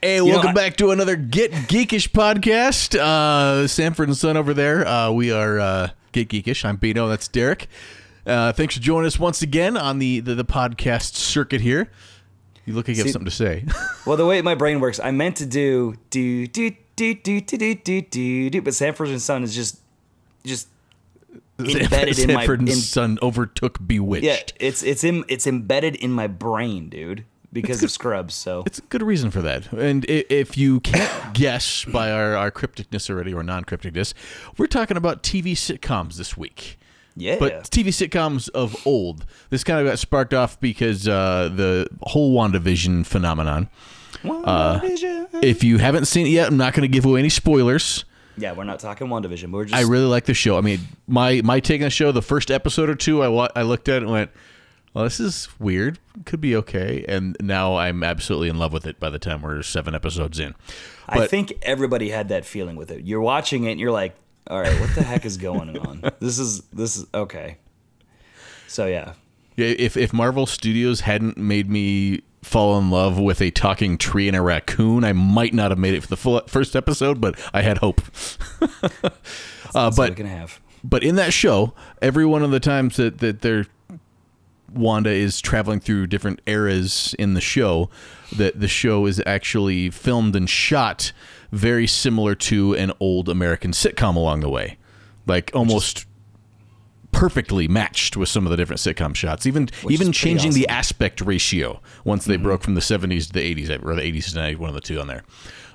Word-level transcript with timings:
Hey, 0.00 0.18
know, 0.18 0.24
welcome 0.24 0.50
I- 0.50 0.54
back 0.54 0.76
to 0.78 0.92
another 0.92 1.14
Get 1.16 1.50
Geekish 1.52 2.10
podcast. 2.10 2.98
Uh, 2.98 3.66
Sanford 3.68 4.08
and 4.08 4.16
Son 4.16 4.38
over 4.38 4.54
there. 4.54 4.86
Uh, 4.86 5.10
we 5.10 5.30
are 5.30 5.58
uh, 5.60 5.88
Get 6.12 6.28
Geekish. 6.30 6.64
I'm 6.64 6.76
Bino. 6.76 7.06
That's 7.08 7.28
Derek. 7.28 7.68
Uh, 8.26 8.52
thanks 8.52 8.76
for 8.76 8.80
joining 8.80 9.06
us 9.06 9.18
once 9.18 9.42
again 9.42 9.76
on 9.76 9.98
the, 9.98 10.20
the, 10.20 10.34
the 10.34 10.44
podcast 10.44 11.16
circuit 11.16 11.60
here. 11.60 11.90
You 12.64 12.72
look 12.72 12.88
like 12.88 12.96
you 12.96 13.02
have 13.02 13.08
See- 13.08 13.12
something 13.12 13.28
to 13.28 13.36
say. 13.36 13.64
Well, 14.06 14.16
the 14.16 14.24
way 14.24 14.40
my 14.40 14.54
brain 14.54 14.80
works, 14.80 14.98
I 15.00 15.10
meant 15.10 15.36
to 15.36 15.46
do 15.46 15.96
do 16.10 16.46
do 16.46 16.70
do 16.96 17.14
do 17.14 17.40
do 17.40 17.58
do 17.58 17.74
do 17.74 18.00
do 18.00 18.50
do, 18.50 18.62
but 18.62 18.74
Sanford 18.74 19.08
and 19.08 19.20
Son 19.20 19.42
is 19.42 19.54
just 19.54 19.80
just 20.44 20.68
embedded 21.58 22.18
in 22.18 22.32
my 22.34 22.44
in, 22.44 22.66
Son 22.72 23.18
overtook 23.22 23.86
Bewitched. 23.86 24.24
yeah. 24.24 24.38
It's 24.58 24.82
it's 24.82 25.04
in 25.04 25.24
it's 25.28 25.46
embedded 25.46 25.96
in 25.96 26.10
my 26.12 26.26
brain, 26.26 26.88
dude, 26.88 27.24
because 27.52 27.82
of 27.82 27.90
Scrubs. 27.90 28.34
So 28.34 28.62
It's 28.66 28.78
a 28.78 28.82
good 28.82 29.02
reason 29.02 29.30
for 29.30 29.42
that. 29.42 29.72
And 29.72 30.04
if 30.08 30.56
you 30.58 30.80
can't 30.80 31.34
guess 31.34 31.84
by 31.84 32.10
our, 32.10 32.34
our 32.36 32.50
crypticness 32.50 33.08
already 33.10 33.32
or 33.32 33.42
non 33.42 33.64
crypticness, 33.64 34.12
we're 34.58 34.66
talking 34.66 34.96
about 34.96 35.22
TV 35.22 35.52
sitcoms 35.52 36.16
this 36.16 36.36
week. 36.36 36.78
yeah, 37.16 37.36
But 37.38 37.64
TV 37.64 37.88
sitcoms 37.88 38.48
of 38.50 38.76
old. 38.86 39.24
This 39.50 39.64
kind 39.64 39.80
of 39.80 39.86
got 39.86 39.98
sparked 39.98 40.34
off 40.34 40.60
because 40.60 41.08
uh, 41.08 41.50
the 41.54 41.88
whole 42.02 42.34
WandaVision 42.34 43.06
phenomenon. 43.06 43.68
WandaVision. 44.22 45.42
If 45.42 45.62
you 45.62 45.78
haven't 45.78 46.06
seen 46.06 46.26
it 46.26 46.30
yet, 46.30 46.48
I'm 46.48 46.56
not 46.56 46.74
going 46.74 46.82
to 46.82 46.92
give 46.92 47.04
away 47.04 47.20
any 47.20 47.28
spoilers. 47.28 48.04
Yeah, 48.36 48.52
we're 48.52 48.64
not 48.64 48.80
talking 48.80 49.06
WandaVision. 49.08 49.50
We're 49.50 49.64
just 49.64 49.74
I 49.76 49.82
really 49.88 50.06
like 50.06 50.24
the 50.26 50.34
show. 50.34 50.56
I 50.58 50.60
mean, 50.60 50.80
my 51.06 51.40
my 51.44 51.60
take 51.60 51.80
on 51.80 51.86
the 51.86 51.90
show, 51.90 52.12
the 52.12 52.22
first 52.22 52.50
episode 52.50 52.88
or 52.88 52.94
two, 52.94 53.22
I 53.22 53.28
wa- 53.28 53.48
I 53.56 53.62
looked 53.62 53.88
at 53.88 53.96
it 53.96 54.02
and 54.02 54.10
went, 54.12 54.30
"Well, 54.94 55.04
this 55.04 55.20
is 55.20 55.48
weird. 55.58 55.98
Could 56.24 56.40
be 56.40 56.54
okay." 56.56 57.04
And 57.08 57.36
now 57.40 57.76
I'm 57.76 58.02
absolutely 58.02 58.48
in 58.48 58.58
love 58.58 58.72
with 58.72 58.86
it. 58.86 59.00
By 59.00 59.10
the 59.10 59.18
time 59.18 59.42
we're 59.42 59.62
seven 59.62 59.94
episodes 59.94 60.38
in, 60.38 60.54
I 61.08 61.26
think 61.26 61.52
everybody 61.62 62.10
had 62.10 62.28
that 62.28 62.44
feeling 62.44 62.76
with 62.76 62.90
it. 62.90 63.04
You're 63.04 63.20
watching 63.20 63.64
it 63.64 63.72
and 63.72 63.80
you're 63.80 63.92
like, 63.92 64.14
all 64.48 64.60
right, 64.60 64.78
what 64.80 64.94
the 64.94 65.02
heck 65.02 65.24
is 65.24 65.36
going 65.36 65.76
on? 65.78 66.02
This 66.20 66.38
is 66.38 66.62
this 66.72 66.96
is 66.96 67.06
okay. 67.14 67.58
So 68.68 68.86
Yeah, 68.86 69.14
if 69.56 69.96
if 69.96 70.12
Marvel 70.12 70.46
Studios 70.46 71.00
hadn't 71.00 71.36
made 71.36 71.70
me 71.70 72.22
fall 72.42 72.78
in 72.78 72.90
love 72.90 73.18
with 73.18 73.40
a 73.40 73.50
talking 73.50 73.98
tree 73.98 74.28
and 74.28 74.36
a 74.36 74.42
raccoon, 74.42 75.04
I 75.04 75.12
might 75.12 75.52
not 75.52 75.70
have 75.70 75.78
made 75.78 75.94
it 75.94 76.02
for 76.02 76.08
the 76.08 76.16
full 76.16 76.40
first 76.46 76.76
episode, 76.76 77.20
but 77.20 77.38
I 77.52 77.62
had 77.62 77.78
hope. 77.78 78.00
uh, 79.74 79.90
but 79.96 80.10
we 80.10 80.16
can 80.16 80.26
have. 80.26 80.60
but 80.84 81.02
in 81.02 81.16
that 81.16 81.32
show, 81.32 81.74
every 82.00 82.24
one 82.24 82.42
of 82.42 82.50
the 82.50 82.60
times 82.60 82.96
that 82.96 83.18
that 83.18 83.40
they're 83.40 83.66
Wanda 84.72 85.10
is 85.10 85.40
traveling 85.40 85.80
through 85.80 86.08
different 86.08 86.40
eras 86.46 87.14
in 87.18 87.34
the 87.34 87.40
show, 87.40 87.88
that 88.36 88.60
the 88.60 88.68
show 88.68 89.06
is 89.06 89.22
actually 89.24 89.90
filmed 89.90 90.36
and 90.36 90.48
shot 90.50 91.12
very 91.52 91.86
similar 91.86 92.34
to 92.34 92.74
an 92.74 92.92
old 93.00 93.28
American 93.28 93.70
sitcom 93.72 94.16
along 94.16 94.40
the 94.40 94.48
way, 94.48 94.76
like 95.26 95.50
almost 95.54 96.06
perfectly 97.16 97.66
matched 97.66 98.14
with 98.14 98.28
some 98.28 98.46
of 98.46 98.50
the 98.50 98.56
different 98.58 98.78
sitcom 98.78 99.14
shots. 99.14 99.46
Even 99.46 99.70
even 99.88 100.12
changing 100.12 100.52
the 100.52 100.66
awesome. 100.66 100.70
Mm-hmm. 100.70 100.78
aspect 100.78 101.20
ratio 101.22 101.80
once 102.04 102.26
they 102.26 102.36
broke 102.36 102.62
from 102.62 102.74
the 102.74 102.82
70s 102.82 103.28
to 103.28 103.32
the 103.32 103.54
80s, 103.54 103.82
or 103.82 103.94
the 103.94 104.02
80s 104.02 104.28
to 104.28 104.34
the 104.34 104.40
90s, 104.40 104.56
one 104.58 104.68
of 104.68 104.74
the 104.74 104.82
two 104.82 105.00
on 105.00 105.06
there. 105.06 105.24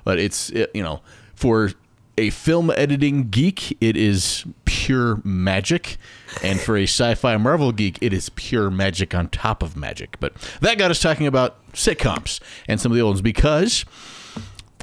But 0.04 0.18
it's 0.20 0.50
it, 0.50 0.70
you 0.72 0.82
know 0.82 1.00
for 1.34 1.72
a 2.18 2.30
film 2.30 2.70
editing 2.70 3.30
geek, 3.30 3.76
it 3.80 3.96
is 3.96 4.44
pure 4.64 5.20
magic, 5.24 5.96
and 6.42 6.60
for 6.60 6.76
a 6.76 6.84
sci-fi 6.84 7.36
Marvel 7.38 7.72
geek, 7.72 7.98
it 8.00 8.12
is 8.12 8.28
pure 8.28 8.70
magic 8.70 9.14
on 9.14 9.28
top 9.28 9.62
of 9.62 9.76
magic. 9.76 10.20
But 10.20 10.34
that 10.60 10.78
got 10.78 10.90
us 10.90 11.00
talking 11.00 11.26
about 11.26 11.56
sitcoms 11.72 12.38
and 12.68 12.80
some 12.80 12.92
of 12.92 12.96
the 12.96 13.02
old 13.02 13.14
ones 13.14 13.22
because 13.22 13.84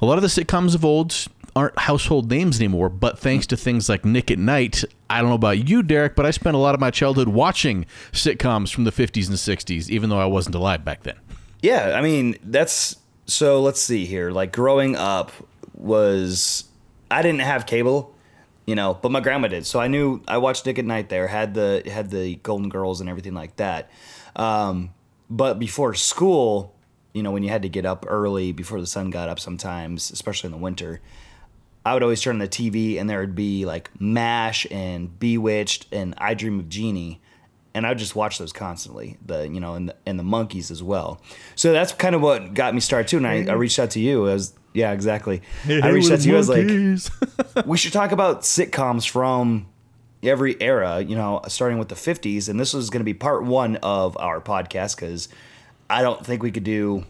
a 0.01 0.05
lot 0.05 0.17
of 0.17 0.21
the 0.21 0.27
sitcoms 0.27 0.75
of 0.75 0.83
old 0.83 1.11
aren't 1.55 1.77
household 1.79 2.29
names 2.29 2.59
anymore, 2.59 2.89
but 2.89 3.19
thanks 3.19 3.47
to 3.47 3.57
things 3.57 3.89
like 3.89 4.05
Nick 4.05 4.31
at 4.31 4.39
Night, 4.39 4.83
I 5.09 5.21
don't 5.21 5.29
know 5.29 5.35
about 5.35 5.67
you, 5.67 5.83
Derek, 5.83 6.15
but 6.15 6.25
I 6.25 6.31
spent 6.31 6.55
a 6.55 6.59
lot 6.59 6.75
of 6.75 6.81
my 6.81 6.91
childhood 6.91 7.29
watching 7.29 7.85
sitcoms 8.11 8.73
from 8.73 8.83
the 8.83 8.91
50s 8.91 9.27
and 9.27 9.37
60s, 9.37 9.89
even 9.89 10.09
though 10.09 10.19
I 10.19 10.25
wasn't 10.25 10.55
alive 10.55 10.85
back 10.85 11.03
then. 11.03 11.15
Yeah, 11.61 11.93
I 11.97 12.01
mean 12.01 12.37
that's 12.43 12.95
so. 13.25 13.61
Let's 13.61 13.81
see 13.81 14.05
here. 14.05 14.31
Like 14.31 14.53
growing 14.53 14.95
up 14.95 15.31
was 15.73 16.65
I 17.11 17.21
didn't 17.21 17.41
have 17.41 17.65
cable, 17.65 18.15
you 18.65 18.75
know, 18.75 18.93
but 18.93 19.11
my 19.11 19.19
grandma 19.19 19.47
did. 19.49 19.65
So 19.65 19.79
I 19.79 19.87
knew 19.87 20.21
I 20.27 20.37
watched 20.37 20.65
Nick 20.65 20.79
at 20.79 20.85
Night. 20.85 21.09
There 21.09 21.27
had 21.27 21.53
the 21.53 21.83
had 21.85 22.11
the 22.11 22.35
Golden 22.35 22.69
Girls 22.69 23.01
and 23.01 23.09
everything 23.09 23.33
like 23.33 23.57
that. 23.57 23.91
Um, 24.35 24.91
but 25.29 25.59
before 25.59 25.93
school, 25.95 26.75
you 27.13 27.23
know, 27.23 27.31
when 27.31 27.43
you 27.43 27.49
had 27.49 27.63
to 27.63 27.69
get 27.69 27.85
up 27.85 28.05
early 28.07 28.51
before 28.51 28.79
the 28.79 28.87
sun 28.87 29.09
got 29.09 29.27
up, 29.27 29.39
sometimes, 29.39 30.11
especially 30.11 30.47
in 30.47 30.51
the 30.51 30.57
winter. 30.57 31.01
I 31.85 31.93
would 31.93 32.03
always 32.03 32.21
turn 32.21 32.35
on 32.35 32.39
the 32.39 32.47
TV 32.47 32.99
and 32.99 33.09
there 33.09 33.19
would 33.19 33.35
be 33.35 33.65
like 33.65 33.89
MASH 33.99 34.67
and 34.69 35.17
Bewitched 35.19 35.87
and 35.91 36.13
I 36.17 36.33
Dream 36.33 36.59
of 36.59 36.69
Jeannie. 36.69 37.21
And 37.73 37.85
I 37.85 37.89
would 37.89 37.97
just 37.99 38.15
watch 38.15 38.37
those 38.39 38.51
constantly, 38.51 39.17
the 39.25 39.47
you 39.47 39.59
know, 39.59 39.75
and 39.75 39.89
the, 39.89 39.95
and 40.05 40.19
the 40.19 40.23
Monkees 40.23 40.71
as 40.71 40.83
well. 40.83 41.21
So 41.55 41.71
that's 41.71 41.93
kind 41.93 42.15
of 42.15 42.21
what 42.21 42.53
got 42.53 42.73
me 42.73 42.79
started 42.79 43.07
too. 43.07 43.17
And 43.17 43.27
I, 43.27 43.45
I 43.45 43.53
reached 43.53 43.79
out 43.79 43.91
to 43.91 43.99
you 43.99 44.27
as 44.27 44.53
yeah, 44.73 44.91
exactly. 44.91 45.41
I 45.67 45.89
reached 45.89 46.11
out 46.11 46.19
to 46.19 46.27
you 46.29 46.37
as 46.37 46.49
like 46.49 47.65
we 47.65 47.77
should 47.77 47.93
talk 47.93 48.11
about 48.11 48.41
sitcoms 48.41 49.07
from 49.07 49.67
every 50.21 50.61
era, 50.61 51.01
you 51.01 51.15
know, 51.15 51.41
starting 51.47 51.77
with 51.77 51.89
the 51.89 51.95
50s. 51.95 52.49
And 52.49 52.59
this 52.59 52.73
was 52.73 52.89
going 52.89 53.01
to 53.01 53.05
be 53.05 53.13
part 53.13 53.45
one 53.45 53.77
of 53.77 54.17
our 54.17 54.41
podcast 54.41 54.95
because 54.95 55.29
I 55.89 56.01
don't 56.01 56.25
think 56.25 56.43
we 56.43 56.51
could 56.51 56.63
do 56.63 57.05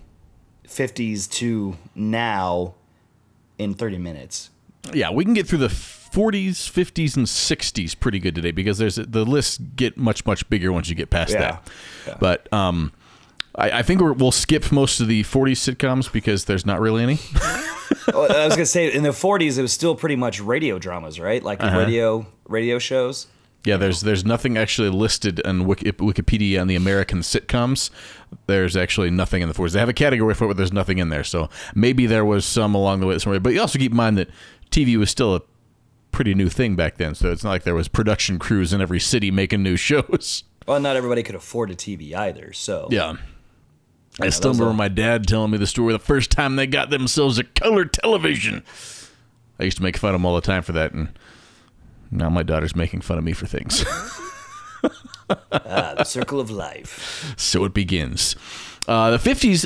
50s 0.68 1.30
to 1.32 1.78
now 1.96 2.76
in 3.58 3.74
30 3.74 3.98
minutes. 3.98 4.52
Yeah, 4.94 5.12
we 5.12 5.24
can 5.26 5.34
get 5.34 5.48
through 5.48 5.60
the 5.60 5.68
40s, 5.68 6.52
50s, 6.70 7.16
and 7.18 7.26
60s 7.28 8.00
pretty 8.00 8.20
good 8.20 8.36
today 8.36 8.52
because 8.52 8.78
there's 8.78 8.96
the 8.96 9.26
lists 9.26 9.58
get 9.76 9.98
much 9.98 10.26
much 10.26 10.50
bigger 10.50 10.72
once 10.72 10.90
you 10.90 10.96
get 10.96 11.10
past 11.10 11.34
Yeah. 11.34 11.40
that. 11.40 11.70
Yeah. 12.08 12.18
But 12.20 12.52
um, 12.54 12.92
I, 13.56 13.80
I 13.80 13.82
think 13.84 14.02
we're, 14.02 14.14
we'll 14.14 14.32
skip 14.32 14.72
most 14.72 15.00
of 15.00 15.08
the 15.08 15.24
40s 15.24 15.76
sitcoms 15.76 16.12
because 16.12 16.46
there's 16.46 16.66
not 16.66 16.80
really 16.80 17.04
any. 17.04 17.20
Oh, 18.12 18.24
I 18.24 18.46
was 18.46 18.56
going 18.56 18.64
to 18.64 18.66
say 18.66 18.92
in 18.92 19.04
the 19.04 19.10
40s, 19.10 19.60
it 19.60 19.62
was 19.62 19.72
still 19.74 19.96
pretty 19.96 20.16
much 20.16 20.40
radio 20.40 20.80
dramas, 20.80 21.20
right? 21.20 21.44
Like 21.44 21.62
radio 21.62 22.26
radio 22.48 22.80
shows. 22.80 23.28
Yeah, 23.66 23.78
there's 23.78 24.02
there's 24.02 24.26
nothing 24.26 24.58
actually 24.58 24.90
listed 24.90 25.46
on 25.46 25.66
Wikipedia 25.66 26.60
on 26.62 26.68
the 26.68 26.76
American 26.76 27.20
sitcoms. 27.20 27.90
There's 28.48 28.76
actually 28.76 29.12
nothing 29.12 29.42
in 29.44 29.48
the 29.48 29.54
40s. 29.54 29.74
They 29.74 29.80
have 29.80 29.90
a 29.90 29.94
category 29.94 30.34
for 30.34 30.46
it, 30.46 30.48
but 30.50 30.58
there's 30.58 30.74
nothing 30.74 30.98
in 30.98 31.10
there. 31.10 31.24
So 31.24 31.50
maybe 31.76 32.06
there 32.08 32.26
was 32.26 32.46
some 32.46 32.74
along 32.74 33.00
the 33.02 33.06
way 33.08 33.18
somewhere. 33.20 33.40
But 33.40 33.54
you 33.54 33.62
also 33.62 33.78
keep 33.78 33.92
in 33.92 33.98
mind 33.98 34.18
that 34.18 34.30
TV 34.72 34.98
was 34.98 35.10
still 35.10 35.36
a 35.36 35.42
pretty 36.12 36.34
new 36.34 36.50
thing 36.50 36.76
back 36.76 36.98
then. 36.98 37.16
So 37.16 37.32
it's 37.32 37.44
not 37.44 37.52
like 37.52 37.64
there 37.64 37.76
was 37.76 37.88
production 37.88 38.40
crews 38.40 38.74
in 38.74 38.82
every 38.82 39.00
city 39.00 39.32
making 39.32 39.64
new 39.64 39.76
shows. 39.90 40.44
Well, 40.68 40.80
not 40.80 40.96
everybody 40.96 41.24
could 41.24 41.36
afford 41.36 41.72
a 41.72 41.76
TV 41.76 42.14
either. 42.14 42.54
So 42.54 42.88
Yeah. 42.92 43.16
I 44.22 44.30
still 44.30 44.52
remember 44.52 44.72
a- 44.72 44.76
my 44.76 44.88
dad 44.90 45.28
telling 45.28 45.52
me 45.52 45.58
the 45.58 45.68
story 45.68 45.94
the 45.94 46.00
first 46.00 46.30
time 46.32 46.56
they 46.58 46.68
got 46.68 46.90
themselves 46.90 47.38
a 47.40 47.44
color 47.44 47.86
television. 47.86 48.64
I 49.60 49.64
used 49.64 49.78
to 49.78 49.84
make 49.84 49.98
fun 49.98 50.14
of 50.14 50.22
him 50.22 50.26
all 50.26 50.36
the 50.36 50.42
time 50.42 50.62
for 50.62 50.72
that, 50.74 50.92
and 50.94 51.10
now 52.12 52.30
my 52.30 52.44
daughter's 52.44 52.76
making 52.76 53.02
fun 53.02 53.18
of 53.18 53.24
me 53.24 53.34
for 53.34 53.46
things. 53.46 53.86
ah, 55.52 55.94
the 55.98 56.04
circle 56.04 56.40
of 56.40 56.50
life. 56.50 57.34
so 57.38 57.64
it 57.66 57.74
begins. 57.74 58.36
Uh, 58.88 59.12
the 59.12 59.18
50s, 59.18 59.66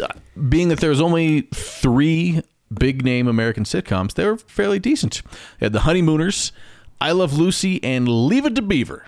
being 0.49 0.67
that 0.69 0.79
there 0.79 0.89
was 0.89 1.01
only 1.01 1.41
three 1.53 2.41
big 2.75 3.03
name 3.03 3.27
American 3.27 3.63
sitcoms, 3.63 4.13
they 4.13 4.25
were 4.25 4.37
fairly 4.37 4.79
decent. 4.79 5.21
They 5.59 5.65
had 5.67 5.73
The 5.73 5.81
Honeymooners, 5.81 6.51
I 6.99 7.11
Love 7.11 7.37
Lucy, 7.37 7.83
and 7.83 8.07
Leave 8.07 8.45
It 8.45 8.55
to 8.55 8.61
Beaver. 8.61 9.05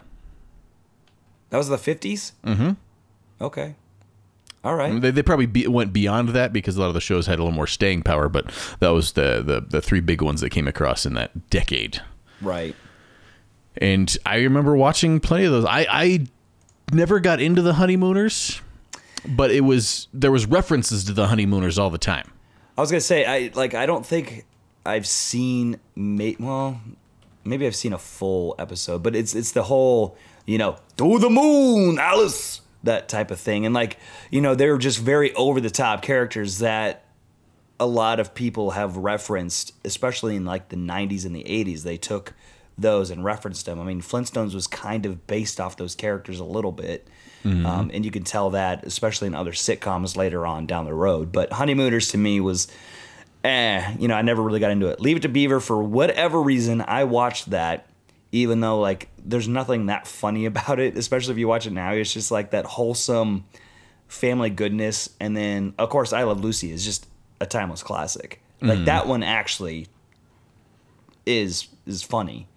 That 1.50 1.58
was 1.58 1.70
the 1.70 1.78
50s? 1.78 2.34
Mm-hmm. 2.44 2.72
Okay. 3.42 3.76
All 4.64 4.76
right. 4.76 5.00
They, 5.00 5.12
they 5.12 5.22
probably 5.22 5.46
be, 5.46 5.68
went 5.68 5.94
beyond 5.94 6.30
that 6.30 6.52
because 6.52 6.76
a 6.76 6.82
lot 6.82 6.88
of 6.88 6.96
the 6.96 7.02
shows 7.02 7.28
had 7.28 7.40
a 7.40 7.44
little 7.44 7.56
more 7.56 7.68
staying 7.68 8.02
power, 8.02 8.30
but 8.30 8.52
that 8.80 8.90
was 8.90 9.12
the, 9.12 9.44
the, 9.46 9.62
the 9.62 9.82
three 9.82 10.00
big 10.00 10.22
ones 10.22 10.42
that 10.42 10.50
came 10.50 10.68
across 10.68 11.06
in 11.06 11.14
that 11.14 11.50
decade. 11.52 12.02
Right. 12.42 12.76
And 13.78 14.18
I 14.26 14.38
remember 14.38 14.76
watching 14.76 15.20
plenty 15.20 15.46
of 15.46 15.52
those. 15.52 15.66
I, 15.66 15.86
I 15.90 16.26
never 16.92 17.20
got 17.20 17.40
into 17.40 17.62
the 17.62 17.74
Honeymooners, 17.74 18.62
but 19.28 19.52
it 19.52 19.62
was 19.62 20.08
there 20.14 20.32
was 20.32 20.46
references 20.46 21.04
to 21.06 21.14
the 21.14 21.28
Honeymooners 21.28 21.78
all 21.78 21.90
the 21.90 21.98
time. 21.98 22.32
I 22.78 22.82
was 22.82 22.92
gonna 22.92 23.02
say 23.02 23.26
I 23.26 23.52
like 23.54 23.74
I 23.74 23.86
don't 23.86 24.06
think 24.06 24.46
I've 24.86 25.08
seen 25.08 25.80
ma- 25.96 26.32
well 26.40 26.82
maybe 27.44 27.66
I've 27.66 27.76
seen 27.76 27.94
a 27.94 27.98
full 27.98 28.56
episode, 28.60 29.04
but 29.04 29.16
it's 29.16 29.36
it's 29.36 29.52
the 29.52 29.64
whole 29.64 30.18
you 30.46 30.58
know 30.58 30.78
to 30.98 31.20
the 31.20 31.30
moon, 31.30 32.00
Alice 32.00 32.62
that 32.84 33.10
type 33.10 33.32
of 33.32 33.40
thing, 33.40 33.66
and 33.66 33.74
like 33.74 33.98
you 34.30 34.42
know 34.42 34.56
they're 34.56 34.78
just 34.78 35.00
very 35.00 35.34
over 35.36 35.62
the 35.62 35.70
top 35.70 36.02
characters 36.02 36.60
that 36.60 37.06
a 37.80 37.86
lot 37.86 38.20
of 38.20 38.34
people 38.34 38.72
have 38.72 38.98
referenced, 38.98 39.74
especially 39.84 40.36
in 40.36 40.46
like 40.46 40.70
the 40.70 40.78
'90s 40.78 41.26
and 41.26 41.36
the 41.36 41.44
'80s. 41.44 41.84
They 41.84 41.98
took 41.98 42.34
those 42.78 43.10
and 43.10 43.24
referenced 43.24 43.66
them. 43.66 43.80
I 43.80 43.84
mean, 43.84 44.02
Flintstones 44.02 44.54
was 44.54 44.68
kind 44.68 45.06
of 45.06 45.26
based 45.28 45.60
off 45.62 45.78
those 45.78 45.96
characters 45.96 46.40
a 46.40 46.44
little 46.46 46.72
bit. 46.72 47.08
Um, 47.46 47.92
and 47.94 48.04
you 48.04 48.10
can 48.10 48.24
tell 48.24 48.50
that, 48.52 48.84
especially 48.86 49.28
in 49.28 49.36
other 49.36 49.52
sitcoms 49.52 50.18
later 50.18 50.48
on 50.48 50.66
down 50.66 50.86
the 50.86 50.96
road. 50.96 51.32
But 51.32 51.54
Honeymooners 51.54 52.08
to 52.10 52.18
me 52.18 52.40
was, 52.40 52.68
eh, 53.44 53.94
you 54.00 54.08
know, 54.08 54.16
I 54.16 54.24
never 54.24 54.42
really 54.42 54.60
got 54.60 54.72
into 54.72 54.88
it. 54.88 55.00
Leave 55.00 55.18
It 55.18 55.22
to 55.22 55.30
Beaver, 55.30 55.60
for 55.60 55.84
whatever 55.84 56.42
reason, 56.42 56.84
I 56.88 57.04
watched 57.04 57.52
that, 57.52 57.86
even 58.32 58.62
though, 58.62 58.80
like, 58.80 59.10
there's 59.24 59.48
nothing 59.48 59.86
that 59.86 60.08
funny 60.08 60.46
about 60.52 60.80
it, 60.80 60.98
especially 60.98 61.34
if 61.34 61.38
you 61.38 61.48
watch 61.48 61.68
it 61.68 61.72
now. 61.74 61.92
It's 61.92 62.12
just 62.12 62.32
like 62.32 62.50
that 62.50 62.66
wholesome 62.66 63.46
family 64.08 64.50
goodness. 64.50 65.12
And 65.20 65.38
then, 65.38 65.76
of 65.78 65.90
course, 65.90 66.14
I 66.14 66.24
Love 66.24 66.44
Lucy 66.44 66.72
is 66.72 66.84
just 66.84 67.06
a 67.40 67.46
timeless 67.46 67.84
classic. 67.84 68.42
Like, 68.60 68.80
that 68.86 69.06
one 69.06 69.22
actually 69.22 69.86
is 71.28 71.68
is 71.86 72.02
funny. 72.02 72.48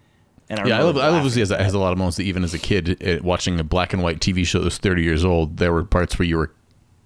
And 0.49 0.67
Yeah, 0.67 0.79
I 0.79 0.81
love 0.81 0.97
I 0.97 1.09
love 1.09 1.23
Lucy 1.23 1.41
has, 1.41 1.49
has 1.49 1.73
a 1.73 1.79
lot 1.79 1.91
of 1.91 1.97
moments 1.97 2.17
that 2.17 2.23
even 2.23 2.43
as 2.43 2.53
a 2.53 2.59
kid 2.59 3.01
uh, 3.07 3.23
watching 3.23 3.59
a 3.59 3.63
black 3.63 3.93
and 3.93 4.01
white 4.01 4.19
TV 4.19 4.45
show 4.45 4.59
that 4.59 4.65
was 4.65 4.77
30 4.77 5.03
years 5.03 5.23
old, 5.23 5.57
there 5.57 5.71
were 5.71 5.83
parts 5.83 6.17
where 6.17 6.27
you 6.27 6.37
were 6.37 6.51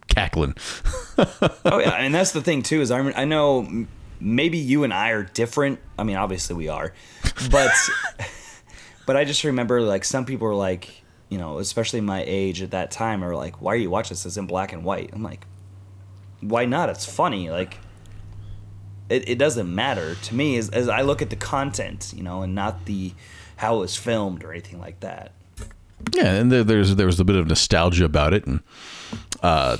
cackling. 0.07 0.55
oh 1.17 1.79
yeah, 1.79 1.91
and 1.91 2.15
that's 2.15 2.31
the 2.31 2.41
thing 2.41 2.63
too 2.63 2.81
is 2.81 2.89
I 2.89 2.99
I 3.11 3.25
know 3.25 3.85
maybe 4.19 4.57
you 4.57 4.83
and 4.83 4.93
I 4.93 5.09
are 5.09 5.23
different. 5.23 5.79
I 5.99 6.03
mean, 6.03 6.15
obviously 6.15 6.55
we 6.55 6.69
are, 6.69 6.93
but 7.51 7.71
but 9.05 9.17
I 9.17 9.25
just 9.25 9.43
remember 9.43 9.81
like 9.81 10.05
some 10.05 10.25
people 10.25 10.47
are 10.47 10.55
like, 10.55 11.03
you 11.29 11.37
know, 11.37 11.59
especially 11.59 11.99
my 12.01 12.23
age 12.25 12.61
at 12.61 12.71
that 12.71 12.91
time, 12.91 13.23
are 13.23 13.35
like, 13.35 13.61
why 13.61 13.73
are 13.73 13.77
you 13.77 13.89
watching 13.89 14.11
this? 14.11 14.25
It's 14.25 14.37
in 14.37 14.47
black 14.47 14.71
and 14.71 14.83
white. 14.83 15.09
I'm 15.13 15.23
like, 15.23 15.45
why 16.39 16.65
not? 16.65 16.89
It's 16.89 17.05
funny. 17.05 17.49
Like, 17.49 17.77
it, 19.09 19.29
it 19.29 19.37
doesn't 19.37 19.73
matter 19.73 20.15
to 20.15 20.35
me 20.35 20.57
as, 20.57 20.69
as 20.69 20.89
I 20.89 21.01
look 21.01 21.21
at 21.21 21.29
the 21.29 21.35
content, 21.35 22.13
you 22.15 22.23
know, 22.23 22.41
and 22.41 22.55
not 22.55 22.85
the 22.85 23.13
how 23.57 23.77
it 23.77 23.79
was 23.79 23.95
filmed 23.95 24.43
or 24.43 24.51
anything 24.51 24.79
like 24.79 24.99
that. 25.01 25.31
Yeah, 26.13 26.33
and 26.33 26.51
there, 26.51 26.63
there's 26.63 26.95
there 26.95 27.05
was 27.05 27.19
a 27.19 27.23
bit 27.23 27.35
of 27.35 27.47
nostalgia 27.47 28.05
about 28.05 28.33
it, 28.33 28.45
and 28.45 28.61
uh, 29.41 29.77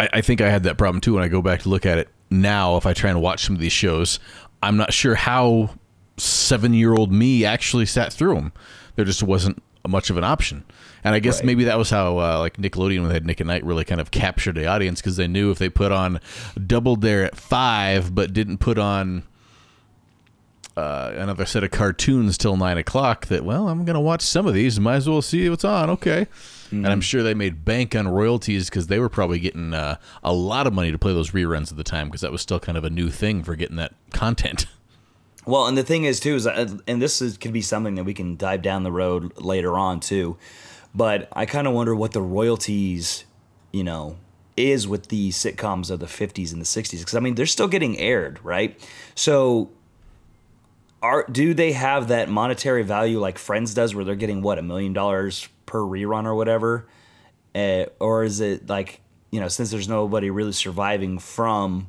I, 0.00 0.08
I 0.14 0.20
think 0.20 0.40
I 0.40 0.50
had 0.50 0.64
that 0.64 0.76
problem 0.76 1.00
too 1.00 1.14
when 1.14 1.22
I 1.22 1.28
go 1.28 1.42
back 1.42 1.62
to 1.62 1.68
look 1.68 1.86
at 1.86 1.98
it 1.98 2.08
now. 2.30 2.76
If 2.76 2.86
I 2.86 2.92
try 2.92 3.10
and 3.10 3.20
watch 3.20 3.44
some 3.44 3.54
of 3.54 3.60
these 3.60 3.72
shows, 3.72 4.18
I'm 4.62 4.76
not 4.76 4.92
sure 4.92 5.14
how 5.14 5.70
seven 6.16 6.74
year 6.74 6.94
old 6.94 7.12
me 7.12 7.44
actually 7.44 7.86
sat 7.86 8.12
through 8.12 8.34
them. 8.34 8.52
There 8.96 9.04
just 9.04 9.22
wasn't 9.22 9.62
much 9.86 10.10
of 10.10 10.16
an 10.16 10.24
option, 10.24 10.64
and 11.02 11.14
I 11.14 11.18
guess 11.18 11.38
Right. 11.38 11.46
maybe 11.46 11.64
that 11.64 11.78
was 11.78 11.90
how 11.90 12.18
uh, 12.18 12.38
like 12.38 12.56
Nickelodeon 12.56 13.00
when 13.00 13.08
they 13.08 13.14
had 13.14 13.26
Nick 13.26 13.40
at 13.40 13.46
Night 13.46 13.64
really 13.64 13.84
kind 13.84 14.00
of 14.00 14.10
captured 14.10 14.54
the 14.54 14.66
audience 14.66 15.00
because 15.00 15.16
they 15.16 15.26
knew 15.26 15.50
if 15.50 15.58
they 15.58 15.68
put 15.68 15.90
on 15.92 16.20
Double 16.66 16.96
Dare 16.96 17.24
at 17.24 17.36
five, 17.36 18.14
but 18.14 18.32
didn't 18.32 18.58
put 18.58 18.78
on 18.78 19.24
uh, 20.76 21.12
another 21.16 21.44
set 21.44 21.62
of 21.62 21.70
cartoons 21.70 22.38
till 22.38 22.56
nine 22.56 22.78
o'clock 22.78 23.26
that 23.26 23.44
well 23.44 23.68
i'm 23.68 23.84
gonna 23.84 24.00
watch 24.00 24.22
some 24.22 24.46
of 24.46 24.54
these 24.54 24.80
might 24.80 24.94
as 24.96 25.06
well 25.08 25.20
see 25.20 25.46
what's 25.50 25.64
on 25.66 25.90
okay. 25.90 26.26
And 26.70 26.86
i'm 26.88 27.02
sure 27.02 27.22
they 27.22 27.34
made 27.34 27.66
bank 27.66 27.94
on 27.94 28.08
royalties 28.08 28.70
because 28.70 28.86
they 28.86 28.98
were 28.98 29.10
probably 29.10 29.38
getting 29.38 29.74
uh, 29.74 29.96
a 30.24 30.32
lot 30.32 30.66
of 30.66 30.72
money 30.72 30.90
to 30.90 30.96
play 30.96 31.12
those 31.12 31.32
reruns 31.32 31.70
at 31.70 31.76
the 31.76 31.84
time 31.84 32.06
because 32.08 32.22
that 32.22 32.32
was 32.32 32.40
still 32.40 32.58
kind 32.58 32.78
of 32.78 32.84
a 32.84 32.88
new 32.90 33.10
thing 33.10 33.42
for 33.44 33.54
getting 33.54 33.76
that 33.76 33.92
content 34.14 34.64
Well, 35.44 35.66
and 35.66 35.76
the 35.76 35.82
thing 35.82 36.04
is 36.04 36.20
too 36.20 36.36
is, 36.36 36.46
uh, 36.46 36.76
and 36.86 37.02
this 37.02 37.20
is, 37.20 37.36
could 37.36 37.52
be 37.52 37.62
something 37.62 37.96
that 37.96 38.04
we 38.04 38.14
can 38.14 38.36
dive 38.36 38.62
down 38.62 38.84
the 38.84 38.92
road 38.92 39.40
later 39.40 39.76
on 39.76 40.00
too, 40.00 40.36
but 40.94 41.28
I 41.32 41.46
kind 41.46 41.66
of 41.66 41.72
wonder 41.72 41.94
what 41.94 42.12
the 42.12 42.22
royalties, 42.22 43.24
you 43.72 43.82
know, 43.82 44.16
is 44.56 44.86
with 44.86 45.08
the 45.08 45.30
sitcoms 45.30 45.90
of 45.90 45.98
the 45.98 46.06
'50s 46.06 46.52
and 46.52 46.60
the 46.60 46.66
'60s 46.66 46.98
because 46.98 47.14
I 47.14 47.20
mean 47.20 47.34
they're 47.34 47.46
still 47.46 47.68
getting 47.68 47.98
aired, 47.98 48.38
right? 48.44 48.78
So, 49.16 49.70
are 51.02 51.26
do 51.30 51.54
they 51.54 51.72
have 51.72 52.08
that 52.08 52.28
monetary 52.28 52.84
value 52.84 53.18
like 53.18 53.38
Friends 53.38 53.74
does, 53.74 53.94
where 53.94 54.04
they're 54.04 54.14
getting 54.14 54.42
what 54.42 54.58
a 54.58 54.62
million 54.62 54.92
dollars 54.92 55.48
per 55.66 55.80
rerun 55.80 56.24
or 56.24 56.34
whatever, 56.36 56.86
uh, 57.54 57.86
or 57.98 58.22
is 58.22 58.40
it 58.40 58.68
like 58.68 59.00
you 59.32 59.40
know 59.40 59.48
since 59.48 59.72
there's 59.72 59.88
nobody 59.88 60.30
really 60.30 60.52
surviving 60.52 61.18
from 61.18 61.88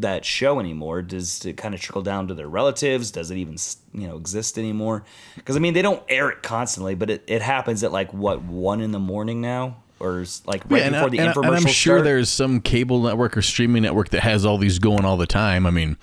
that 0.00 0.24
show 0.24 0.60
anymore? 0.60 1.02
Does 1.02 1.44
it 1.44 1.56
kind 1.56 1.74
of 1.74 1.80
trickle 1.80 2.02
down 2.02 2.28
to 2.28 2.34
their 2.34 2.48
relatives? 2.48 3.10
Does 3.10 3.30
it 3.30 3.36
even 3.36 3.56
you 3.94 4.06
know 4.08 4.16
exist 4.16 4.58
anymore? 4.58 5.04
Because 5.36 5.56
i 5.56 5.58
mean 5.58 5.74
they 5.74 5.82
don't 5.82 6.02
air 6.08 6.30
it 6.30 6.42
constantly 6.42 6.94
but 6.94 7.10
it, 7.10 7.24
it 7.26 7.42
happens 7.42 7.82
at 7.84 7.92
like 7.92 8.12
what 8.12 8.42
one 8.42 8.80
in 8.80 8.92
the 8.92 8.98
morning 8.98 9.40
now? 9.40 9.76
Or 9.98 10.24
like 10.46 10.62
right 10.70 10.82
Yeah, 10.82 10.90
before 10.90 11.10
the 11.10 11.20
uh, 11.20 11.24
and- 11.26 11.34
infomercial 11.34 11.46
and 11.46 11.56
i'm 11.56 11.62
sure 11.66 11.96
start. 11.98 12.04
there's 12.04 12.28
some 12.28 12.60
cable 12.60 13.02
network 13.02 13.36
or 13.36 13.42
streaming 13.42 13.82
network 13.82 14.08
that 14.10 14.22
has 14.22 14.44
all 14.46 14.56
these 14.58 14.78
going 14.78 15.04
all 15.04 15.16
the 15.16 15.26
time. 15.26 15.66
I 15.66 15.70
mean 15.70 15.96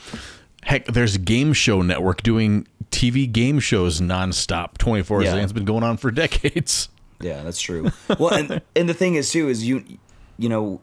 heck 0.63 0.85
there's 0.85 1.15
a 1.15 1.19
game 1.19 1.53
show 1.53 1.81
network 1.81 2.21
doing 2.23 2.67
tv 2.91 3.31
game 3.31 3.59
shows 3.59 3.99
nonstop 4.01 4.77
24 4.77 5.23
Yeah. 5.23 5.35
it's 5.37 5.51
been 5.53 5.65
going 5.65 5.83
on 5.83 5.97
for 5.97 6.11
decades. 6.23 6.89
Yeah, 7.21 7.41
that's 7.43 7.59
true. 7.59 7.91
Well, 8.19 8.33
and 8.33 8.61
and 8.75 8.87
the 8.87 8.93
thing 8.93 9.15
is 9.15 9.31
too 9.31 9.49
is 9.49 9.67
you 9.67 9.83
you 10.37 10.49
know 10.49 10.81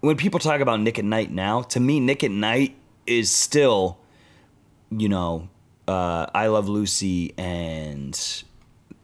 when 0.00 0.16
people 0.16 0.40
talk 0.40 0.60
about 0.60 0.80
Nick 0.80 0.98
at 0.98 1.04
Night 1.04 1.30
now, 1.30 1.62
to 1.62 1.80
me 1.80 2.00
Nick 2.00 2.22
at 2.24 2.30
Night 2.30 2.76
is 3.06 3.30
still 3.30 3.98
you 4.90 5.08
know 5.08 5.48
uh, 5.86 6.26
I 6.34 6.46
Love 6.48 6.68
Lucy 6.68 7.34
and 7.38 8.44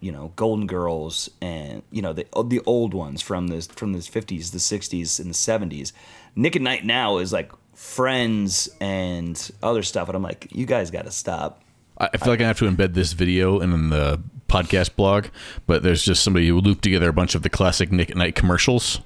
you 0.01 0.13
know 0.13 0.33
Golden 0.37 0.67
Girls 0.67 1.31
and 1.41 1.83
you 1.91 2.03
know 2.03 2.13
the 2.13 2.27
the 2.47 2.61
old 2.67 2.95
ones 2.95 3.23
from 3.23 3.49
the 3.49 3.63
from 3.63 3.93
the 3.93 4.01
50s, 4.01 4.53
the 4.53 4.59
60s 4.59 5.19
and 5.21 5.31
the 5.31 5.35
70s. 5.77 5.93
Nick 6.37 6.57
at 6.57 6.63
Night 6.63 6.85
now 6.85 7.19
is 7.19 7.33
like 7.33 7.53
Friends 7.75 8.69
and 8.81 9.51
other 9.61 9.83
stuff 9.83 10.09
and 10.09 10.15
I'm 10.15 10.23
like 10.23 10.49
you 10.53 10.67
guys 10.67 10.91
got 10.91 11.07
to 11.07 11.11
stop. 11.11 11.63
I 11.99 12.17
feel 12.17 12.33
like 12.33 12.41
I 12.41 12.47
have 12.47 12.59
to 12.59 12.69
embed 12.69 12.95
this 12.95 13.13
video 13.13 13.61
in 13.61 13.91
the 13.91 14.21
podcast 14.49 14.97
blog, 14.97 15.27
but 15.67 15.83
there's 15.83 16.05
just 16.05 16.25
somebody 16.25 16.49
who 16.49 16.61
looped 16.61 16.83
together 16.83 17.09
a 17.09 17.13
bunch 17.13 17.35
of 17.35 17.43
the 17.43 17.51
classic 17.51 17.91
Nick 17.93 18.11
at 18.11 18.17
Night 18.17 18.35
commercials. 18.35 19.01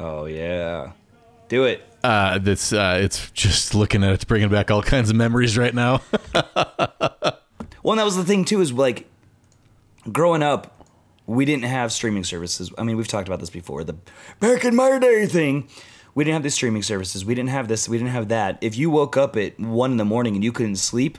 Oh 0.00 0.26
yeah. 0.26 0.92
Do 1.48 1.64
it. 1.64 1.82
Uh, 2.02 2.38
that's 2.38 2.72
uh, 2.72 2.98
it's 3.02 3.30
just 3.30 3.74
looking 3.74 4.04
at 4.04 4.10
it, 4.10 4.14
it's 4.14 4.24
bringing 4.24 4.48
back 4.50 4.70
all 4.70 4.82
kinds 4.82 5.10
of 5.10 5.16
memories 5.16 5.56
right 5.56 5.74
now. 5.74 6.02
Well, 7.84 7.92
and 7.92 8.00
that 8.00 8.04
was 8.04 8.16
the 8.16 8.24
thing 8.24 8.46
too. 8.46 8.62
Is 8.62 8.72
like 8.72 9.06
growing 10.10 10.42
up, 10.42 10.88
we 11.26 11.44
didn't 11.44 11.64
have 11.64 11.92
streaming 11.92 12.24
services. 12.24 12.72
I 12.78 12.82
mean, 12.82 12.96
we've 12.96 13.06
talked 13.06 13.28
about 13.28 13.40
this 13.40 13.50
before. 13.50 13.84
The 13.84 13.96
back 14.40 14.64
in 14.64 14.74
my 14.74 14.98
day 14.98 15.26
thing. 15.26 15.68
We 16.14 16.24
didn't 16.24 16.34
have 16.34 16.42
the 16.44 16.50
streaming 16.50 16.82
services. 16.82 17.24
We 17.24 17.34
didn't 17.34 17.50
have 17.50 17.68
this. 17.68 17.88
We 17.88 17.98
didn't 17.98 18.12
have 18.12 18.28
that. 18.28 18.56
If 18.60 18.78
you 18.78 18.88
woke 18.88 19.16
up 19.16 19.36
at 19.36 19.58
one 19.58 19.90
in 19.90 19.96
the 19.96 20.04
morning 20.04 20.34
and 20.36 20.44
you 20.44 20.52
couldn't 20.52 20.76
sleep, 20.76 21.18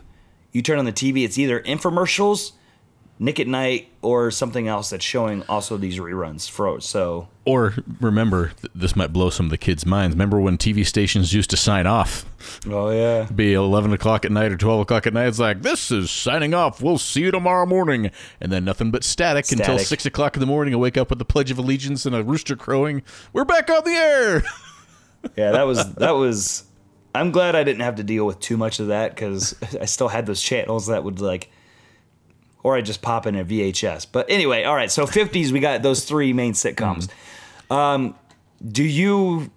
you 0.53 0.61
turn 0.61 0.79
on 0.79 0.85
the 0.85 0.93
TV. 0.93 1.25
It's 1.25 1.37
either 1.37 1.59
infomercials, 1.59 2.53
Nick 3.17 3.39
at 3.39 3.47
Night, 3.47 3.89
or 4.01 4.29
something 4.31 4.67
else 4.67 4.89
that's 4.89 5.05
showing 5.05 5.43
also 5.43 5.77
these 5.77 5.97
reruns. 5.99 6.49
For 6.49 6.79
so 6.81 7.29
or 7.45 7.75
remember, 8.01 8.51
this 8.73 8.95
might 8.95 9.13
blow 9.13 9.29
some 9.29 9.45
of 9.45 9.49
the 9.51 9.57
kids' 9.57 9.85
minds. 9.85 10.15
Remember 10.15 10.39
when 10.39 10.57
TV 10.57 10.85
stations 10.85 11.33
used 11.33 11.49
to 11.51 11.57
sign 11.57 11.87
off? 11.87 12.25
Oh 12.67 12.89
yeah. 12.89 13.27
Be 13.33 13.53
11 13.53 13.93
o'clock 13.93 14.25
at 14.25 14.31
night 14.31 14.51
or 14.51 14.57
12 14.57 14.81
o'clock 14.81 15.07
at 15.07 15.13
night. 15.13 15.27
It's 15.27 15.39
like, 15.39 15.61
this 15.61 15.91
is 15.91 16.11
signing 16.11 16.53
off. 16.53 16.81
We'll 16.81 16.97
see 16.97 17.21
you 17.21 17.31
tomorrow 17.31 17.65
morning. 17.65 18.11
And 18.41 18.51
then 18.51 18.65
nothing 18.65 18.91
but 18.91 19.03
static, 19.03 19.51
until 19.51 19.79
6 19.79 20.05
o'clock 20.05 20.35
in 20.35 20.39
the 20.39 20.45
morning. 20.45 20.73
I 20.73 20.77
wake 20.77 20.97
up 20.97 21.09
with 21.09 21.19
the 21.19 21.25
Pledge 21.25 21.51
of 21.51 21.57
Allegiance 21.57 22.05
and 22.05 22.15
a 22.15 22.23
rooster 22.23 22.55
crowing. 22.55 23.03
We're 23.31 23.45
back 23.45 23.69
on 23.69 23.83
the 23.83 23.91
air. 23.91 24.43
Yeah, 25.35 25.51
that 25.51 25.63
was 25.63 25.93
that 25.95 26.11
was. 26.11 26.65
I'm 27.13 27.31
glad 27.31 27.55
I 27.55 27.63
didn't 27.63 27.81
have 27.81 27.95
to 27.95 28.03
deal 28.03 28.25
with 28.25 28.39
too 28.39 28.57
much 28.57 28.79
of 28.79 28.87
that 28.87 29.15
because 29.15 29.55
I 29.81 29.85
still 29.85 30.09
had 30.09 30.25
those 30.25 30.41
channels 30.41 30.87
that 30.87 31.03
would 31.03 31.19
like, 31.19 31.49
or 32.65 32.75
I 32.75 32.81
just 32.81 33.03
pop 33.03 33.27
in 33.27 33.35
a 33.35 33.45
VHS. 33.45 34.07
But 34.11 34.27
anyway, 34.27 34.63
all 34.63 34.73
right. 34.73 34.89
So 34.89 35.05
50s, 35.05 35.51
we 35.51 35.59
got 35.59 35.83
those 35.83 36.03
three 36.03 36.33
main 36.33 36.53
sitcoms. 36.53 37.07
Um, 37.69 38.15
do 38.67 38.83
you? 38.83 39.51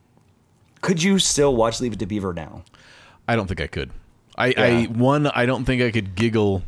Could 0.83 1.03
you 1.03 1.19
still 1.19 1.57
watch 1.57 1.81
Leave 1.81 1.95
It 1.95 2.00
to 2.00 2.07
Beaver 2.07 2.35
now? 2.35 2.65
I 3.27 3.35
don't 3.35 3.47
think 3.47 3.62
I 3.62 3.67
could. 3.67 3.93
I, 4.37 4.49
Yeah. 4.49 4.62
I 4.62 4.85
one, 4.85 5.27
I 5.27 5.47
don't 5.47 5.65
think 5.65 5.81
I 5.81 5.91
could 5.91 6.17
giggle, 6.17 6.65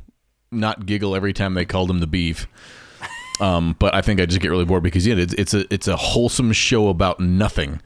not 0.50 0.86
giggle 0.86 1.14
every 1.14 1.34
time 1.34 1.52
they 1.52 1.66
called 1.66 1.90
him 1.90 2.00
the 2.00 2.06
beef. 2.06 2.48
Um, 3.40 3.74
but 3.78 3.94
I 3.94 4.02
think 4.02 4.20
I 4.20 4.26
just 4.26 4.42
get 4.42 4.50
really 4.50 4.66
bored 4.66 4.82
because 4.82 5.06
yeah, 5.06 5.14
it's, 5.16 5.32
it's 5.32 5.54
a 5.54 5.64
it's 5.72 5.88
a 5.88 5.96
wholesome 5.96 6.52
show 6.52 6.88
about 6.88 7.20
nothing. 7.20 7.80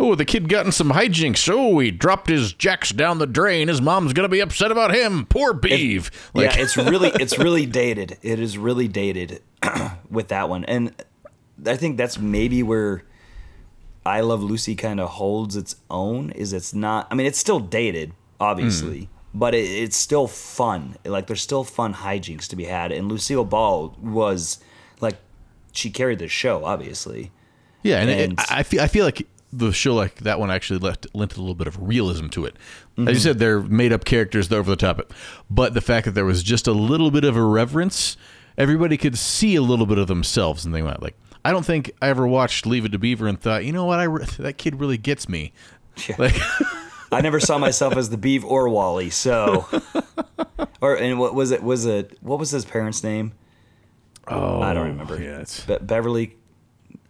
Oh, 0.00 0.14
the 0.14 0.24
kid 0.24 0.48
got 0.48 0.66
in 0.66 0.72
some 0.72 0.90
hijinks. 0.90 1.48
Oh, 1.52 1.78
he 1.78 1.90
dropped 1.90 2.28
his 2.28 2.52
jacks 2.52 2.90
down 2.90 3.18
the 3.18 3.26
drain. 3.26 3.68
His 3.68 3.80
mom's 3.80 4.12
gonna 4.12 4.28
be 4.28 4.40
upset 4.40 4.70
about 4.70 4.94
him. 4.94 5.26
Poor 5.26 5.52
beef. 5.52 6.30
Like, 6.34 6.54
yeah, 6.54 6.62
it's 6.62 6.76
really 6.76 7.08
it's 7.08 7.38
really 7.38 7.66
dated. 7.66 8.18
It 8.22 8.40
is 8.40 8.58
really 8.58 8.88
dated 8.88 9.42
with 10.10 10.28
that 10.28 10.48
one, 10.48 10.64
and 10.64 10.94
I 11.66 11.76
think 11.76 11.96
that's 11.96 12.18
maybe 12.18 12.62
where 12.62 13.04
I 14.06 14.20
Love 14.20 14.42
Lucy 14.42 14.74
kind 14.74 15.00
of 15.00 15.10
holds 15.10 15.56
its 15.56 15.76
own. 15.90 16.30
Is 16.30 16.52
it's 16.52 16.72
not? 16.74 17.08
I 17.10 17.14
mean, 17.14 17.26
it's 17.26 17.38
still 17.38 17.60
dated, 17.60 18.12
obviously, 18.40 19.04
hmm. 19.04 19.38
but 19.38 19.54
it, 19.54 19.64
it's 19.64 19.96
still 19.96 20.26
fun. 20.26 20.96
Like 21.04 21.26
there's 21.26 21.42
still 21.42 21.64
fun 21.64 21.94
hijinks 21.94 22.46
to 22.48 22.56
be 22.56 22.64
had, 22.64 22.92
and 22.92 23.08
Lucille 23.08 23.44
Ball 23.44 23.96
was 24.00 24.58
like 25.00 25.16
she 25.72 25.90
carried 25.90 26.18
the 26.18 26.28
show, 26.28 26.64
obviously. 26.64 27.32
Yeah, 27.82 28.00
and, 28.00 28.10
And- 28.10 28.40
I 28.40 28.60
I 28.60 28.62
feel 28.62 28.80
I 28.80 28.88
feel 28.88 29.04
like 29.04 29.26
the 29.52 29.72
show 29.72 29.94
like 29.94 30.16
that 30.16 30.38
one 30.38 30.50
actually 30.50 30.78
left 30.78 31.06
lent 31.14 31.36
a 31.36 31.40
little 31.40 31.54
bit 31.54 31.66
of 31.66 31.80
realism 31.80 32.28
to 32.28 32.44
it. 32.44 32.54
As 32.54 32.98
you 32.98 33.04
mm-hmm. 33.04 33.18
said, 33.18 33.38
they're 33.38 33.60
made 33.60 33.92
up 33.92 34.04
characters, 34.04 34.48
they're 34.48 34.60
over 34.60 34.70
the 34.70 34.76
top. 34.76 35.12
But 35.48 35.74
the 35.74 35.80
fact 35.80 36.04
that 36.04 36.12
there 36.12 36.24
was 36.24 36.42
just 36.42 36.66
a 36.66 36.72
little 36.72 37.10
bit 37.10 37.24
of 37.24 37.36
irreverence, 37.36 38.16
everybody 38.56 38.96
could 38.96 39.16
see 39.16 39.54
a 39.54 39.62
little 39.62 39.86
bit 39.86 39.98
of 39.98 40.06
themselves, 40.06 40.64
and 40.64 40.74
they 40.74 40.82
went 40.82 41.02
like, 41.02 41.16
I 41.44 41.52
don't 41.52 41.64
think 41.64 41.92
I 42.02 42.08
ever 42.08 42.26
watched 42.26 42.66
Leave 42.66 42.84
It 42.84 42.92
to 42.92 42.98
Beaver 42.98 43.26
and 43.26 43.40
thought, 43.40 43.64
you 43.64 43.72
know 43.72 43.84
what, 43.84 44.00
I 44.00 44.04
re- 44.04 44.24
that 44.38 44.58
kid 44.58 44.80
really 44.80 44.98
gets 44.98 45.28
me. 45.28 45.52
Like, 46.18 46.36
I 47.12 47.20
never 47.20 47.40
saw 47.40 47.58
myself 47.58 47.96
as 47.96 48.10
the 48.10 48.18
Beav 48.18 48.44
or 48.44 48.68
Wally, 48.68 49.10
so 49.10 49.66
or 50.80 50.96
and 50.96 51.18
what 51.18 51.34
was 51.34 51.50
it? 51.50 51.62
Was 51.62 51.86
it 51.86 52.18
what 52.20 52.38
was 52.38 52.50
his 52.50 52.64
parents' 52.64 53.02
name? 53.02 53.32
oh, 54.26 54.60
I 54.60 54.74
don't 54.74 54.88
remember. 54.88 55.20
Yeah, 55.20 55.38
it's, 55.38 55.64
Be- 55.64 55.78
Beverly. 55.80 56.36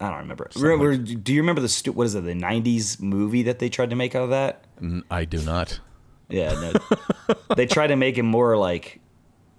I 0.00 0.10
don't 0.10 0.18
remember. 0.20 0.48
remember. 0.56 0.96
Do 0.96 1.32
you 1.34 1.40
remember 1.40 1.60
the 1.60 1.68
stu- 1.68 1.92
what 1.92 2.06
is 2.06 2.14
it? 2.14 2.24
The 2.24 2.32
'90s 2.34 3.00
movie 3.00 3.42
that 3.44 3.58
they 3.58 3.68
tried 3.68 3.90
to 3.90 3.96
make 3.96 4.14
out 4.14 4.22
of 4.24 4.30
that? 4.30 4.64
Mm, 4.80 5.02
I 5.10 5.24
do 5.24 5.42
not. 5.42 5.80
Yeah, 6.28 6.52
no. 7.28 7.34
they 7.56 7.66
tried 7.66 7.88
to 7.88 7.96
make 7.96 8.16
him 8.16 8.26
more 8.26 8.56
like. 8.56 9.00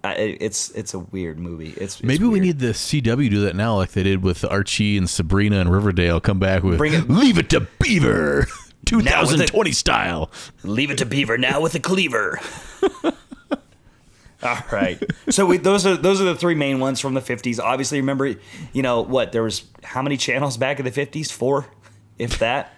I 0.01 0.13
it's 0.13 0.69
it's 0.71 0.93
a 0.93 0.99
weird 0.99 1.39
movie. 1.39 1.71
It's, 1.71 1.95
it's 1.95 2.03
Maybe 2.03 2.23
we 2.23 2.39
need 2.39 2.59
the 2.59 2.67
CW 2.67 3.29
do 3.29 3.41
that 3.41 3.55
now, 3.57 3.75
like 3.75 3.91
they 3.91 4.03
did 4.03 4.23
with 4.23 4.45
Archie 4.45 4.97
and 4.97 5.09
Sabrina 5.09 5.59
and 5.59 5.69
Riverdale. 5.69 6.21
Come 6.21 6.39
back 6.39 6.63
with 6.63 6.77
Bring 6.77 6.93
it- 6.93 7.09
Leave 7.09 7.37
It 7.37 7.49
to 7.49 7.67
Beaver, 7.81 8.47
2020 8.85 9.71
style. 9.73 10.31
Leave 10.63 10.89
it 10.89 10.97
to 10.99 11.05
Beaver 11.05 11.37
now 11.37 11.59
with 11.59 11.75
a 11.75 11.81
cleaver. 11.81 12.39
All 14.41 14.57
right. 14.71 15.01
So 15.29 15.45
we, 15.45 15.57
those 15.57 15.85
are 15.85 15.95
those 15.97 16.21
are 16.21 16.25
the 16.25 16.35
three 16.35 16.55
main 16.55 16.79
ones 16.79 16.99
from 16.99 17.13
the 17.13 17.21
50s. 17.21 17.59
Obviously, 17.59 17.99
remember, 17.99 18.35
you 18.73 18.81
know 18.81 19.01
what? 19.01 19.31
There 19.31 19.43
was 19.43 19.63
how 19.83 20.01
many 20.01 20.17
channels 20.17 20.57
back 20.57 20.79
in 20.79 20.85
the 20.85 20.91
50s? 20.91 21.31
Four, 21.31 21.67
if 22.17 22.39
that. 22.39 22.73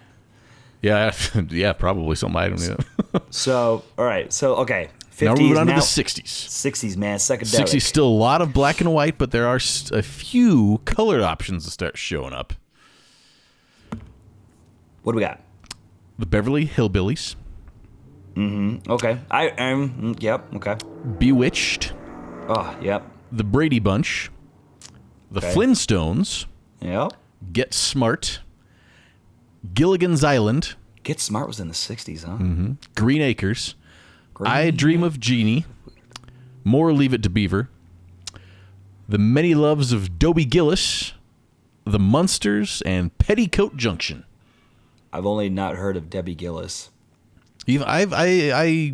Yeah, 0.81 1.13
yeah, 1.49 1.73
probably 1.73 2.15
something 2.15 2.37
I 2.37 2.49
don't 2.49 2.67
know. 2.67 2.77
So 3.29 3.83
all 3.97 4.05
right. 4.05 4.31
So 4.31 4.55
okay. 4.57 4.89
50s 5.11 5.25
now 5.25 5.33
we're 5.33 5.41
moving 5.41 5.57
on 5.57 5.67
to 5.67 5.73
the 5.73 5.79
60s. 5.79 6.23
60s, 6.23 6.97
man. 6.97 7.17
Psychedelic. 7.17 7.65
60s 7.65 7.81
still 7.81 8.07
a 8.07 8.09
lot 8.09 8.41
of 8.41 8.53
black 8.53 8.79
and 8.79 8.93
white, 8.93 9.17
but 9.17 9.31
there 9.31 9.45
are 9.45 9.59
a 9.91 10.01
few 10.01 10.79
colored 10.85 11.21
options 11.21 11.65
that 11.65 11.71
start 11.71 11.97
showing 11.97 12.33
up. 12.33 12.53
What 15.03 15.11
do 15.11 15.17
we 15.17 15.21
got? 15.21 15.41
The 16.17 16.25
Beverly 16.25 16.65
Hillbillies, 16.65 17.35
Okay. 18.37 19.19
I 19.29 19.49
um. 19.49 20.15
Yep. 20.19 20.55
Okay. 20.55 20.77
Bewitched, 21.19 21.93
Oh. 22.47 22.75
Yep. 22.81 23.09
The 23.31 23.43
Brady 23.43 23.79
Bunch, 23.79 24.29
The 25.31 25.39
Okay. 25.39 25.53
Flintstones, 25.53 26.45
Yep. 26.81 27.13
Get 27.53 27.73
Smart, 27.73 28.39
Gilligan's 29.73 30.23
Island, 30.23 30.75
Get 31.03 31.19
Smart 31.19 31.47
was 31.47 31.59
in 31.59 31.67
the 31.67 31.73
60s, 31.73 32.23
huh? 32.23 32.35
Hmm. 32.37 32.71
Green 32.95 33.21
Acres, 33.21 33.75
Green- 34.33 34.51
I 34.51 34.69
Dream 34.71 35.03
of 35.03 35.19
Jeannie, 35.19 35.65
More 36.63 36.93
Leave 36.93 37.13
It 37.13 37.23
to 37.23 37.29
Beaver, 37.29 37.69
The 39.09 39.17
Many 39.17 39.55
Loves 39.55 39.91
of 39.91 40.19
Dobie 40.19 40.45
Gillis, 40.45 41.13
The 41.85 41.99
Munsters, 41.99 42.81
and 42.85 43.17
Petticoat 43.17 43.75
Junction. 43.77 44.23
I've 45.11 45.25
only 45.25 45.49
not 45.49 45.75
heard 45.75 45.97
of 45.97 46.09
Debbie 46.09 46.35
Gillis. 46.35 46.89
Even 47.67 47.87
I've 47.87 48.13
I 48.13 48.51
I 48.53 48.93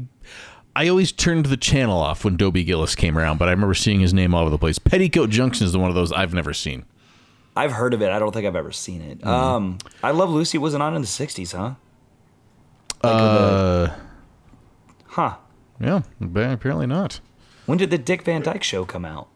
I 0.76 0.88
always 0.90 1.12
turned 1.12 1.48
the 1.48 1.58
channel 1.58 2.00
off 2.00 2.24
when 2.26 2.38
Dobie 2.38 2.64
Gillis 2.64 2.96
came 2.96 3.18
around, 3.18 3.38
but 3.38 3.48
I 3.48 3.52
remember 3.52 3.74
seeing 3.74 4.00
his 4.00 4.14
name 4.14 4.34
all 4.36 4.42
over 4.42 4.50
the 4.50 4.58
place. 4.58 4.78
Petticoat 4.80 5.30
Junction 5.30 5.66
is 5.66 5.72
the 5.72 5.80
one 5.80 5.90
of 5.90 5.96
those 5.96 6.12
I've 6.12 6.34
never 6.34 6.54
seen. 6.54 6.86
I've 7.56 7.72
heard 7.72 7.94
of 7.96 8.02
it. 8.04 8.10
I 8.12 8.20
don't 8.20 8.32
think 8.32 8.46
I've 8.46 8.56
ever 8.56 8.72
seen 8.72 9.02
it. 9.02 9.26
Um, 9.26 9.80
I 10.04 10.12
Love 10.12 10.30
Lucy 10.30 10.58
wasn't 10.60 10.84
on 10.84 10.96
in 10.96 11.02
the 11.02 11.08
'60s, 11.08 11.56
huh? 11.56 11.74
Uh, 13.08 13.90
Huh. 15.08 15.38
yeah, 15.80 16.02
apparently 16.22 16.86
not. 16.86 17.20
When 17.66 17.80
did 17.80 17.90
the 17.90 17.98
Dick 17.98 18.22
Van 18.24 18.44
Dyke 18.44 18.62
Show 18.64 18.86
come 18.86 19.04
out? 19.06 19.28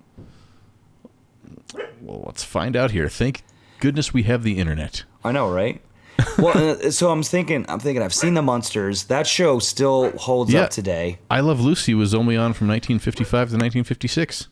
Well, 1.99 2.23
let's 2.25 2.43
find 2.43 2.75
out 2.75 2.91
here. 2.91 3.09
Thank 3.09 3.43
goodness 3.79 4.13
we 4.13 4.23
have 4.23 4.43
the 4.43 4.59
internet. 4.59 5.03
I 5.23 5.31
know, 5.31 5.51
right? 5.51 5.81
well, 6.37 6.77
uh, 6.85 6.91
so 6.91 7.09
I'm 7.11 7.23
thinking. 7.23 7.65
I'm 7.67 7.79
thinking. 7.79 8.01
I've 8.03 8.13
seen 8.13 8.33
the 8.35 8.41
Munsters. 8.41 9.05
That 9.05 9.25
show 9.27 9.59
still 9.59 10.11
holds 10.17 10.53
Yeah. 10.53 10.61
up 10.61 10.69
today. 10.69 11.19
I 11.29 11.39
Love 11.39 11.59
Lucy 11.61 11.93
was 11.93 12.13
only 12.13 12.35
on 12.37 12.53
from 12.53 12.67
1955 12.67 13.29
to 13.49 13.55
1956. 13.55 14.47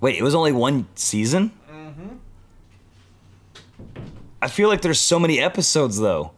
Wait, 0.00 0.16
it 0.16 0.22
was 0.22 0.34
only 0.34 0.52
one 0.52 0.86
season. 0.94 1.52
I 4.42 4.48
feel 4.48 4.68
like 4.68 4.80
there's 4.80 4.98
so 5.00 5.18
many 5.18 5.38
episodes 5.40 5.98
though. 5.98 6.32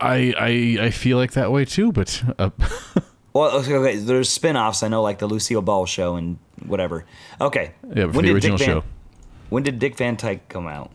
I 0.00 0.34
I, 0.36 0.86
I 0.86 0.90
feel 0.90 1.16
like 1.16 1.32
that 1.32 1.52
way 1.52 1.64
too, 1.64 1.92
but 1.92 2.22
uh, 2.38 2.50
Well, 3.32 3.58
okay, 3.58 3.74
okay, 3.74 3.96
there's 3.96 4.28
spin-offs. 4.28 4.82
I 4.82 4.88
know, 4.88 5.02
like 5.02 5.20
the 5.20 5.28
Lucille 5.28 5.62
Ball 5.62 5.86
show 5.86 6.16
and 6.16 6.38
whatever. 6.66 7.04
Okay. 7.40 7.74
yeah, 7.94 8.10
for 8.10 8.22
the 8.22 8.32
original 8.32 8.56
Dick 8.58 8.66
Van, 8.66 8.76
show. 8.80 8.84
When 9.50 9.62
did 9.62 9.78
Dick 9.78 9.96
Van 9.96 10.16
Dyke 10.16 10.48
come 10.48 10.66
out? 10.66 10.90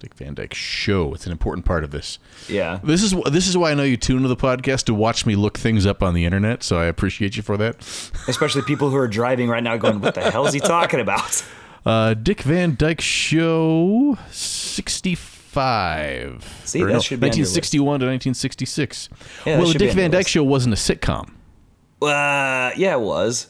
Dick 0.00 0.14
Van 0.14 0.34
Dyke 0.34 0.54
show. 0.54 1.14
It's 1.14 1.26
an 1.26 1.32
important 1.32 1.64
part 1.66 1.84
of 1.84 1.90
this. 1.90 2.18
Yeah. 2.48 2.80
This 2.82 3.02
is 3.02 3.14
this 3.30 3.46
is 3.46 3.56
why 3.56 3.70
I 3.70 3.74
know 3.74 3.82
you 3.82 3.96
tune 3.96 4.22
to 4.22 4.28
the 4.28 4.36
podcast 4.36 4.84
to 4.84 4.94
watch 4.94 5.26
me 5.26 5.36
look 5.36 5.58
things 5.58 5.86
up 5.86 6.02
on 6.02 6.14
the 6.14 6.24
internet. 6.24 6.62
So 6.62 6.78
I 6.78 6.86
appreciate 6.86 7.36
you 7.36 7.42
for 7.42 7.56
that. 7.58 7.76
Especially 8.28 8.62
people 8.62 8.90
who 8.90 8.96
are 8.96 9.06
driving 9.08 9.48
right 9.48 9.62
now, 9.62 9.76
going, 9.76 10.00
"What 10.00 10.14
the 10.14 10.28
hell 10.30 10.46
is 10.46 10.54
he 10.54 10.60
talking 10.60 11.00
about?" 11.00 11.44
Uh, 11.86 12.12
Dick 12.12 12.42
Van 12.42 12.76
Dyke 12.76 13.00
show 13.00 14.18
sixty 14.30 15.14
five. 15.14 16.44
See, 16.66 16.82
that 16.84 17.02
should 17.02 17.20
be 17.20 17.30
on 17.30 17.36
your 17.36 17.46
list. 17.46 17.56
1961 17.56 18.00
to 18.00 18.06
1966. 18.06 19.08
Yeah, 19.46 19.58
well, 19.58 19.72
the 19.72 19.78
Dick 19.78 19.92
Van 19.94 20.10
Dyke 20.10 20.28
show 20.28 20.44
wasn't 20.44 20.74
a 20.74 20.76
sitcom. 20.76 21.30
Uh, 22.02 22.70
yeah, 22.76 22.92
it 22.96 23.00
was. 23.00 23.48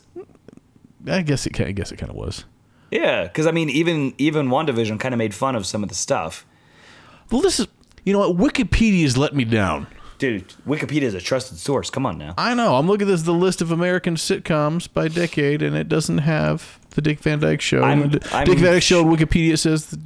I 1.08 1.22
guess 1.22 1.44
it. 1.46 1.60
I 1.60 1.72
guess 1.72 1.90
it 1.90 1.96
kind 1.96 2.10
of 2.10 2.16
was. 2.16 2.44
Yeah, 2.90 3.24
because 3.24 3.46
I 3.46 3.50
mean, 3.52 3.70
even 3.70 4.14
even 4.18 4.48
WandaVision 4.48 4.98
kind 5.00 5.14
of 5.14 5.18
made 5.18 5.34
fun 5.34 5.54
of 5.56 5.64
some 5.66 5.82
of 5.82 5.88
the 5.88 5.94
stuff. 5.94 6.44
Well, 7.30 7.40
this 7.40 7.60
is. 7.60 7.68
You 8.04 8.12
know 8.14 8.30
what? 8.30 8.54
Wikipedia's 8.54 9.16
let 9.18 9.34
me 9.34 9.44
down. 9.44 9.86
Dude, 10.18 10.48
Wikipedia 10.66 11.02
is 11.02 11.14
a 11.14 11.20
trusted 11.20 11.56
source. 11.58 11.88
Come 11.88 12.04
on 12.04 12.18
now. 12.18 12.34
I 12.36 12.52
know. 12.54 12.76
I'm 12.76 12.86
looking 12.86 13.06
at 13.06 13.10
this 13.10 13.22
the 13.22 13.32
list 13.32 13.62
of 13.62 13.70
American 13.72 14.16
sitcoms 14.16 14.92
by 14.92 15.08
decade, 15.08 15.62
and 15.62 15.76
it 15.76 15.88
doesn't 15.88 16.18
have 16.18 16.78
the 16.90 17.00
Dick 17.02 17.20
Van 17.20 17.38
Dyke 17.40 17.60
Show. 17.60 17.82
I'm- 17.82 18.02
And 18.02 18.24
I'm 18.32 18.44
Dick 18.46 18.58
Van 18.58 18.72
Dyke 18.74 18.82
Show. 18.82 19.04
Wikipedia 19.04 19.58
says 19.58 19.96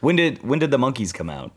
When 0.00 0.16
did 0.16 0.42
when 0.42 0.58
did 0.58 0.70
the 0.70 0.78
Monkees 0.78 1.12
come 1.14 1.30
out? 1.30 1.52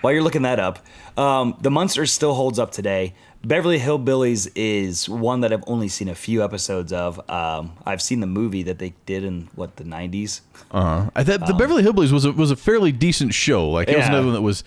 While 0.00 0.12
you're 0.12 0.22
looking 0.22 0.42
that 0.42 0.58
up, 0.58 0.84
um, 1.16 1.56
the 1.60 1.70
Munsters 1.70 2.10
still 2.12 2.34
holds 2.34 2.58
up 2.58 2.72
today. 2.72 3.14
Beverly 3.48 3.78
Hillbillies 3.78 4.50
is 4.54 5.08
one 5.08 5.40
that 5.40 5.52
I've 5.52 5.64
only 5.66 5.88
seen 5.88 6.08
a 6.08 6.14
few 6.14 6.44
episodes 6.44 6.92
of. 6.92 7.18
Um, 7.30 7.72
I've 7.86 8.02
seen 8.02 8.20
the 8.20 8.26
movie 8.26 8.62
that 8.64 8.78
they 8.78 8.92
did 9.06 9.24
in 9.24 9.48
what 9.54 9.76
the 9.76 9.84
'90s. 9.84 10.42
Uh, 10.70 11.08
I 11.16 11.24
thought 11.24 11.46
the 11.46 11.54
Beverly 11.54 11.82
Hillbillies 11.82 12.12
was 12.12 12.26
a, 12.26 12.32
was 12.32 12.50
a 12.50 12.56
fairly 12.56 12.92
decent 12.92 13.32
show. 13.32 13.68
Like 13.70 13.88
it 13.88 13.96
was 13.96 14.06
another 14.06 14.26
one 14.26 14.34
that 14.34 14.42
was 14.42 14.64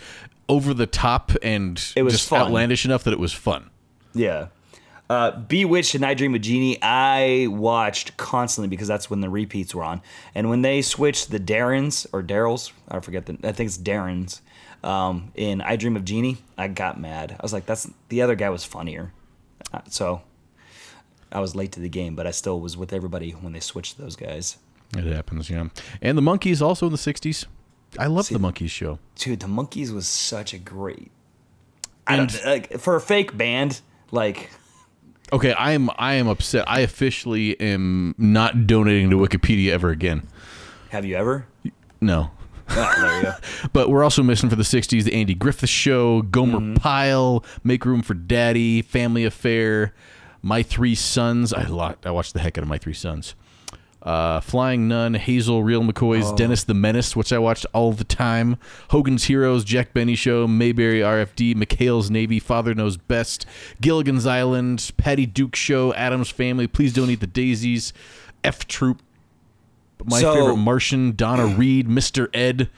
over 0.50 0.74
the 0.74 0.88
top 0.88 1.32
and 1.44 1.82
It 1.96 2.02
was 2.04 2.14
just 2.14 2.28
fun. 2.28 2.42
outlandish 2.42 2.84
enough 2.84 3.04
that 3.04 3.14
it 3.14 3.20
was 3.20 3.32
fun. 3.34 3.70
Yeah. 4.14 4.48
Uh, 5.12 5.32
Bewitched 5.32 5.94
and 5.94 6.06
I 6.06 6.14
Dream 6.14 6.34
of 6.36 6.40
Jeannie, 6.42 6.82
I 6.82 7.48
watched 7.50 8.16
constantly 8.16 8.70
because 8.70 8.88
that's 8.88 9.10
when 9.10 9.20
the 9.20 9.30
repeats 9.30 9.76
were 9.76 9.84
on. 9.84 10.02
And 10.34 10.50
when 10.50 10.62
they 10.62 10.82
switched 10.82 11.32
the 11.32 11.38
Darrens 11.38 12.08
or 12.14 12.24
Darrells, 12.24 12.72
I 12.88 13.02
forget 13.02 13.26
the, 13.26 13.34
I 13.44 13.52
think 13.52 13.68
it's 13.68 13.76
Darrens, 13.76 14.42
um, 14.86 15.34
in 15.36 15.62
I 15.62 15.76
Dream 15.76 15.98
of 15.98 16.06
Jeannie, 16.06 16.38
I 16.58 16.70
got 16.70 16.98
mad. 16.98 17.36
I 17.38 17.44
was 17.44 17.52
like, 17.52 17.66
that's 17.66 17.90
the 18.08 18.22
other 18.22 18.36
guy 18.36 18.50
was 18.50 18.64
funnier. 18.64 19.12
Uh, 19.74 19.82
So 19.90 20.22
I 21.30 21.42
was 21.42 21.58
late 21.58 21.74
to 21.74 21.82
the 21.82 21.90
game, 21.90 22.16
but 22.16 22.26
I 22.26 22.32
still 22.32 22.62
was 22.62 22.78
with 22.78 22.94
everybody 22.94 23.32
when 23.32 23.52
they 23.52 23.60
switched 23.60 23.98
those 23.98 24.16
guys. 24.16 24.60
It 24.96 25.04
happens, 25.14 25.50
yeah. 25.50 25.68
And 26.02 26.18
the 26.18 26.22
Monkees 26.22 26.62
also 26.62 26.86
in 26.86 26.94
the 26.94 26.98
'60s. 26.98 27.48
I 28.00 28.08
love 28.08 28.30
the 28.30 28.40
Monkees 28.40 28.70
show. 28.70 29.00
Dude, 29.16 29.42
the 29.42 29.48
Monkees 29.48 29.94
was 29.94 30.08
such 30.08 30.54
a 30.54 30.58
great. 30.58 31.12
And- 32.08 32.34
like, 32.46 32.80
for 32.80 32.96
a 32.96 33.02
fake 33.02 33.38
band, 33.38 33.82
like 34.12 34.50
Okay, 35.34 35.54
I 35.54 35.72
am 35.72 35.90
I 35.98 36.14
am 36.16 36.28
upset. 36.28 36.66
I 36.68 36.82
officially 36.82 37.60
am 37.60 38.14
not 38.18 38.68
donating 38.68 39.10
to 39.12 39.16
Wikipedia 39.18 39.72
ever 39.72 39.90
again. 39.90 40.28
have 40.90 41.06
you 41.06 41.16
ever? 41.16 41.48
No. 42.02 42.32
There 42.68 43.18
you 43.18 43.24
go. 43.24 43.34
But 43.74 43.90
we're 43.90 44.04
also 44.04 44.24
missing 44.24 44.50
for 44.50 44.56
the 44.56 44.64
60s 44.64 45.04
the 45.04 45.14
Andy 45.14 45.34
Griffith 45.34 45.70
Show, 45.70 46.22
Gomer 46.22 46.60
Mm-hmm. 46.60 46.74
Pyle, 46.76 47.44
Make 47.64 47.86
Room 47.86 48.02
for 48.02 48.14
Daddy, 48.14 48.82
Family 48.82 49.24
Affair, 49.26 49.94
My 50.42 50.64
Three 50.64 50.96
Sons. 50.96 51.54
I, 51.54 51.64
lo- 51.64 51.96
I 52.06 52.12
watched 52.12 52.34
the 52.34 52.40
heck 52.40 52.58
out 52.58 52.62
of 52.64 52.68
My 52.70 52.78
Three 52.78 52.94
Sons. 52.94 53.36
Uh, 54.04 54.40
Flying 54.40 54.88
Nun, 54.88 55.14
Hazel, 55.14 55.64
Real 55.64 55.84
McCoys, 55.84 56.24
Oh. 56.32 56.36
Dennis 56.36 56.64
the 56.64 56.74
Menace, 56.74 57.16
which 57.16 57.32
I 57.32 57.38
watched 57.38 57.68
all 57.72 57.92
the 57.94 58.04
time, 58.04 58.58
Hogan's 58.90 59.26
Heroes, 59.26 59.64
Jack 59.64 59.94
Benny 59.94 60.16
Show, 60.16 60.48
Mayberry 60.48 61.02
RFD, 61.02 61.54
McHale's 61.56 62.10
Navy, 62.10 62.40
Father 62.40 62.74
Knows 62.74 62.98
Best, 62.98 63.46
Gilligan's 63.80 64.26
Island, 64.26 64.92
Patty 64.98 65.28
Duke 65.28 65.56
Show, 65.56 65.94
Addams 65.94 66.30
Family, 66.30 66.66
Please 66.66 66.94
Don't 66.94 67.12
Eat 67.12 67.20
the 67.20 67.28
Daisies, 67.28 67.94
F 68.44 68.68
Troop, 68.68 69.02
my 70.04 70.20
So- 70.20 70.34
favorite 70.34 70.58
Martian, 70.58 71.16
Donna 71.16 71.46
Reed, 71.56 71.88
Mr. 71.88 72.28
Ed, 72.34 72.70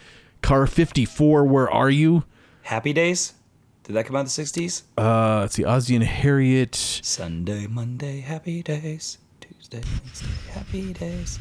Car 0.42 0.68
54, 0.68 1.46
Where 1.46 1.72
Are 1.72 1.89
You? 1.89 2.25
Happy 2.63 2.92
Days. 2.92 3.32
Did 3.86 3.94
that 3.94 4.06
come 4.06 4.15
out 4.18 4.20
in 4.22 4.25
the 4.25 4.30
'60s? 4.32 4.84
Uh, 4.98 5.39
let's 5.42 5.56
see, 5.56 5.63
Ozzie 5.65 5.96
and 5.96 6.03
Harriet. 6.06 6.74
Sunday, 6.75 7.68
Monday, 7.68 8.22
happy 8.22 8.62
days. 8.63 9.18
Happy 10.51 10.94
days. 10.94 11.39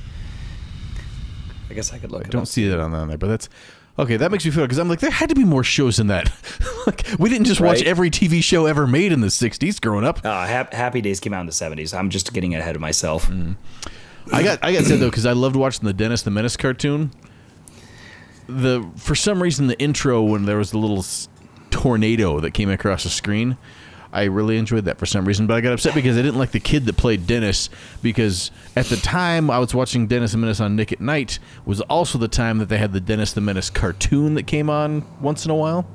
I 1.71 1.75
guess 1.75 1.93
I 1.93 1.99
could 1.99 2.11
look 2.12 2.23
I 2.25 2.25
it 2.27 2.31
don't 2.31 2.43
up. 2.43 2.49
see 2.49 2.69
that 2.69 2.79
on, 2.81 2.95
on 2.95 3.09
there, 3.09 3.19
but 3.19 3.29
that's 3.29 3.49
okay. 3.99 4.17
That 4.17 4.31
makes 4.31 4.45
me 4.45 4.51
feel 4.51 4.65
because 4.65 4.79
I'm 4.79 4.89
like 4.89 5.01
there 5.01 5.11
had 5.11 5.29
to 5.31 5.35
be 5.35 5.45
more 5.45 5.65
shows 5.65 5.97
than 5.97 6.09
that. 6.09 6.31
like 6.87 7.07
we 7.19 7.29
didn't 7.31 7.47
just 7.47 7.61
watch 7.61 7.83
every 7.83 8.11
TV 8.11 8.43
show 8.43 8.67
ever 8.67 8.87
made 8.87 9.12
in 9.12 9.21
the 9.21 9.29
'60s 9.29 9.81
growing 9.81 10.05
up. 10.05 10.25
Uh, 10.25 10.47
Hap- 10.47 10.73
Happy 10.75 11.01
Days 11.01 11.21
came 11.21 11.33
out 11.33 11.41
in 11.41 11.47
the 11.47 11.53
70s. 11.53 11.97
I'm 11.97 12.11
just 12.11 12.33
getting 12.33 12.55
ahead 12.55 12.75
of 12.77 12.81
myself. 12.83 13.31
I 14.33 14.43
got 14.43 14.59
I 14.62 14.73
got 14.73 14.85
said 14.85 15.01
though 15.01 15.11
because 15.11 15.27
I 15.27 15.33
loved 15.33 15.57
watching 15.57 15.87
the 15.87 15.93
Dennis 15.93 16.23
the 16.23 16.31
Menace 16.31 16.57
cartoon. 16.57 17.11
The 18.49 18.87
for 18.97 19.15
some 19.15 19.43
reason 19.43 19.67
the 19.69 19.79
intro 19.81 20.23
when 20.23 20.45
there 20.45 20.59
was 20.59 20.73
the 20.73 20.79
little 20.79 21.05
tornado 21.71 22.41
that 22.41 22.51
came 22.53 22.69
across 22.71 23.05
the 23.05 23.09
screen, 23.09 23.57
I 24.12 24.25
really 24.25 24.59
enjoyed 24.59 24.85
that 24.85 24.99
for 24.99 25.07
some 25.07 25.25
reason. 25.25 25.47
But 25.47 25.54
I 25.54 25.61
got 25.61 25.73
upset 25.73 25.95
because 25.95 26.19
I 26.19 26.23
didn't 26.23 26.38
like 26.38 26.50
the 26.50 26.61
kid 26.61 26.85
that 26.87 26.97
played 26.97 27.26
Dennis 27.26 27.71
because 28.02 28.50
at 28.76 28.87
the 28.87 28.97
time 28.97 29.50
I 29.50 29.59
was 29.59 29.75
watching 29.75 30.07
Dennis 30.07 30.33
the 30.33 30.38
Menace 30.38 30.61
on 30.61 30.76
Nick 30.76 30.92
at 30.92 31.00
Night 31.00 31.38
was 31.64 31.81
also 31.83 32.19
the 32.19 32.28
time 32.28 32.59
that 32.59 32.69
they 32.69 32.78
had 32.78 32.92
the 32.92 33.00
Dennis 33.00 33.33
the 33.33 33.40
Menace 33.40 33.71
cartoon 33.71 34.35
that 34.35 34.47
came 34.47 34.69
on 34.69 35.04
once 35.21 35.45
in 35.45 35.50
a 35.50 35.54
while. 35.54 35.87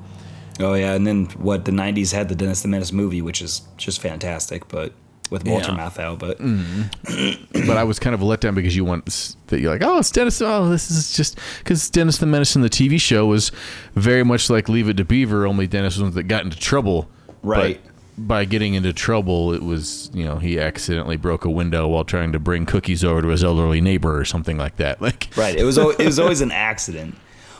Oh, 0.60 0.74
yeah. 0.74 0.94
And 0.94 1.06
then 1.06 1.26
what? 1.36 1.64
The 1.64 1.70
90s 1.70 2.12
had 2.12 2.28
the 2.28 2.34
Dennis 2.34 2.62
the 2.62 2.68
Menace 2.68 2.92
movie, 2.92 3.22
which 3.22 3.40
is 3.40 3.62
just 3.76 4.00
fantastic, 4.00 4.66
but 4.68 4.92
with 5.30 5.46
Walter 5.46 5.72
Yeah. 5.72 5.78
Matthau. 5.78 6.18
But 6.18 6.38
mm-hmm. 6.38 7.66
but 7.66 7.76
I 7.76 7.84
was 7.84 7.98
kind 7.98 8.14
of 8.14 8.22
let 8.22 8.40
down 8.40 8.54
because 8.54 8.74
you 8.74 8.84
want 8.84 9.36
that 9.46 9.60
you're 9.60 9.70
like, 9.70 9.82
oh, 9.84 9.98
it's 9.98 10.10
Dennis. 10.10 10.40
Oh, 10.42 10.68
this 10.68 10.90
is 10.90 11.12
just 11.16 11.38
because 11.58 11.88
Dennis 11.90 12.18
the 12.18 12.26
Menace 12.26 12.56
in 12.56 12.62
the 12.62 12.70
TV 12.70 13.00
show 13.00 13.26
was 13.26 13.52
very 13.94 14.24
much 14.24 14.50
like 14.50 14.68
Leave 14.68 14.88
It 14.88 14.96
to 14.96 15.04
Beaver, 15.04 15.46
only 15.46 15.66
Dennis 15.66 15.94
was 15.94 15.98
the 15.98 16.04
one 16.04 16.14
that 16.14 16.24
got 16.24 16.44
into 16.44 16.58
trouble. 16.58 17.08
Right. 17.42 17.80
But 17.82 17.92
by 18.18 18.44
getting 18.44 18.74
into 18.74 18.92
trouble, 18.92 19.52
it 19.54 19.62
was 19.62 20.10
you 20.12 20.24
know 20.24 20.36
he 20.36 20.58
accidentally 20.58 21.16
broke 21.16 21.44
a 21.44 21.50
window 21.50 21.86
while 21.88 22.04
trying 22.04 22.32
to 22.32 22.38
bring 22.38 22.66
cookies 22.66 23.04
over 23.04 23.22
to 23.22 23.28
his 23.28 23.44
elderly 23.44 23.80
neighbor 23.80 24.18
or 24.18 24.24
something 24.24 24.58
like 24.58 24.76
that. 24.76 25.00
Like, 25.08 25.28
Right. 25.36 25.56
It 25.56 25.64
was 25.64 25.78
al- 25.78 25.90
it 25.90 26.04
was 26.04 26.18
always 26.18 26.40
an 26.40 26.50
accident. 26.70 27.16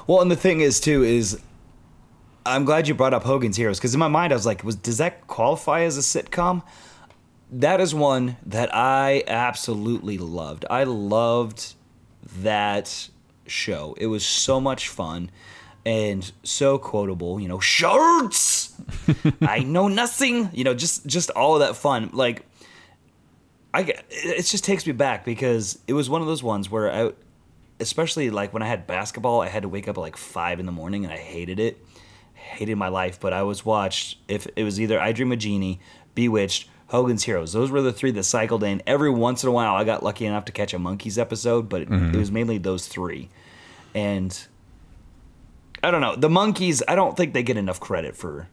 Well, 0.07 0.21
and 0.21 0.31
the 0.31 0.37
thing 0.37 0.61
is 0.61 0.81
too 0.81 1.03
is 1.05 1.41
I'm 2.45 2.65
glad 2.65 2.89
you 2.89 2.95
brought 2.95 3.15
up 3.15 3.25
Hogan's 3.25 3.57
Heroes 3.57 3.79
because 3.79 3.95
in 3.95 4.01
my 4.01 4.09
mind 4.09 4.33
I 4.33 4.37
was 4.37 4.47
like, 4.47 4.65
was 4.65 4.77
does 4.77 4.99
that 4.99 5.27
qualify 5.27 5.83
as 5.83 5.97
a 5.97 6.01
sitcom? 6.01 6.63
That 7.51 7.81
is 7.81 7.95
one 7.95 8.37
that 8.45 8.75
I 8.75 9.23
absolutely 9.27 10.19
loved. 10.19 10.67
I 10.69 10.85
loved 10.85 11.75
that 12.41 13.09
show. 13.47 13.95
It 13.99 14.07
was 14.07 14.25
so 14.27 14.61
much 14.61 14.89
fun 14.89 15.31
and 15.89 16.31
so 16.43 16.77
quotable. 16.77 17.41
You 17.41 17.49
know, 17.49 17.61
Schultz. 17.61 18.75
I 19.41 19.61
know 19.61 19.89
nothing. 19.89 20.51
You 20.53 20.65
know, 20.65 20.75
just 20.75 21.07
just 21.07 21.31
all 21.31 21.55
of 21.55 21.61
that 21.61 21.77
fun. 21.77 22.11
Like 22.13 22.45
I 23.73 23.95
it 24.11 24.43
just 24.43 24.65
takes 24.65 24.87
me 24.87 24.93
back 24.93 25.25
because 25.25 25.79
it 25.87 25.95
was 25.95 26.11
one 26.11 26.21
of 26.21 26.27
those 26.27 26.43
ones 26.43 26.71
where 26.71 26.93
I 26.93 27.13
especially 27.81 28.29
like 28.29 28.53
when 28.53 28.63
I 28.63 28.67
had 28.67 28.87
basketball, 28.87 29.41
I 29.41 29.49
had 29.49 29.63
to 29.63 29.69
wake 29.69 29.89
up 29.89 29.97
at 29.97 30.01
like 30.01 30.19
five 30.19 30.61
in 30.61 30.67
the 30.67 30.73
morning, 30.73 31.05
and 31.05 31.13
I 31.13 31.17
hated 31.17 31.59
it, 31.59 31.83
hated 32.35 32.77
my 32.77 32.89
life. 32.89 33.19
But 33.19 33.33
I 33.33 33.43
was 33.43 33.65
watched 33.65 34.19
if 34.29 34.47
it 34.57 34.65
was 34.65 34.79
either 34.79 35.01
I 35.01 35.13
Dream 35.13 35.33
of 35.33 35.39
Jeannie, 35.39 35.81
Bewitched, 36.15 36.69
Hogan's 36.89 37.25
Heroes. 37.25 37.55
Those 37.55 37.71
were 37.71 37.81
the 37.81 37.95
three 37.95 38.11
that 38.11 38.25
cycled 38.25 38.63
in. 38.63 38.83
Every 38.87 39.11
once 39.11 39.43
in 39.43 39.49
a 39.49 39.53
while, 39.53 39.75
I 39.75 39.85
got 39.85 40.03
lucky 40.03 40.27
enough 40.27 40.45
to 40.47 40.53
catch 40.53 40.75
a 40.75 40.79
Monkees 40.79 41.17
episode, 41.17 41.71
but 41.71 41.81
it, 41.81 41.91
it 41.91 42.17
was 42.17 42.31
mainly 42.31 42.59
those 42.59 42.87
three. 42.89 43.31
And 43.95 44.39
I 45.83 45.91
don't 45.91 46.01
know 46.01 46.17
the 46.17 46.29
Monkees. 46.29 46.83
I 46.89 46.95
don't 46.95 47.17
think 47.17 47.35
they 47.35 47.43
get 47.43 47.57
enough 47.57 47.81
credit 47.81 48.17
for 48.17 48.49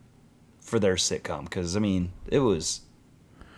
for 0.60 0.79
their 0.79 0.96
sitcom 0.96 1.44
because 1.44 1.75
I 1.75 1.79
mean 1.79 2.12
it 2.27 2.39
was 2.39 2.82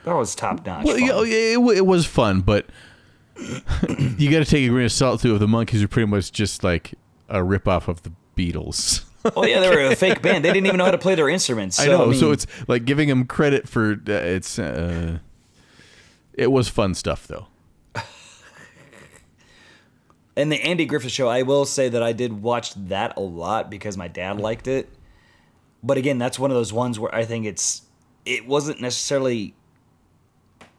that 0.03 0.15
was 0.15 0.35
top 0.35 0.65
notch. 0.65 0.85
well, 0.85 1.25
yeah, 1.25 1.57
it, 1.57 1.77
it 1.77 1.85
was 1.85 2.05
fun, 2.05 2.41
but 2.41 2.65
you 3.37 4.31
got 4.31 4.39
to 4.39 4.45
take 4.45 4.65
a 4.65 4.69
grain 4.69 4.85
of 4.85 4.91
salt 4.91 5.21
too. 5.21 5.33
If 5.33 5.39
the 5.39 5.47
Monkees 5.47 5.83
are 5.83 5.87
pretty 5.87 6.07
much 6.07 6.31
just 6.31 6.63
like 6.63 6.93
a 7.29 7.39
ripoff 7.39 7.87
of 7.87 8.03
the 8.03 8.11
Beatles. 8.35 9.03
Oh 9.35 9.45
yeah, 9.45 9.59
they 9.59 9.69
were 9.69 9.81
a 9.81 9.95
fake 9.95 10.21
band. 10.23 10.45
They 10.45 10.53
didn't 10.53 10.67
even 10.67 10.77
know 10.77 10.85
how 10.85 10.91
to 10.91 10.97
play 10.97 11.15
their 11.15 11.27
instruments. 11.27 11.75
So, 11.77 11.83
I 11.83 11.87
know. 11.87 12.13
so 12.13 12.25
mean, 12.27 12.33
it's 12.33 12.47
like 12.67 12.85
giving 12.85 13.09
them 13.09 13.25
credit 13.25 13.67
for 13.67 13.93
uh, 14.07 14.11
it's. 14.11 14.57
Uh, 14.57 15.19
it 16.33 16.51
was 16.51 16.69
fun 16.69 16.93
stuff 16.93 17.27
though. 17.27 17.47
And 20.37 20.49
the 20.49 20.61
Andy 20.63 20.85
Griffith 20.85 21.11
Show. 21.11 21.27
I 21.27 21.41
will 21.41 21.65
say 21.65 21.89
that 21.89 22.01
I 22.01 22.13
did 22.13 22.41
watch 22.41 22.73
that 22.75 23.17
a 23.17 23.19
lot 23.19 23.69
because 23.69 23.97
my 23.97 24.07
dad 24.07 24.39
liked 24.39 24.67
it. 24.67 24.87
But 25.83 25.97
again, 25.97 26.17
that's 26.17 26.39
one 26.39 26.49
of 26.51 26.55
those 26.55 26.71
ones 26.71 26.97
where 26.99 27.13
I 27.13 27.25
think 27.25 27.45
it's 27.45 27.81
it 28.25 28.47
wasn't 28.47 28.79
necessarily 28.79 29.53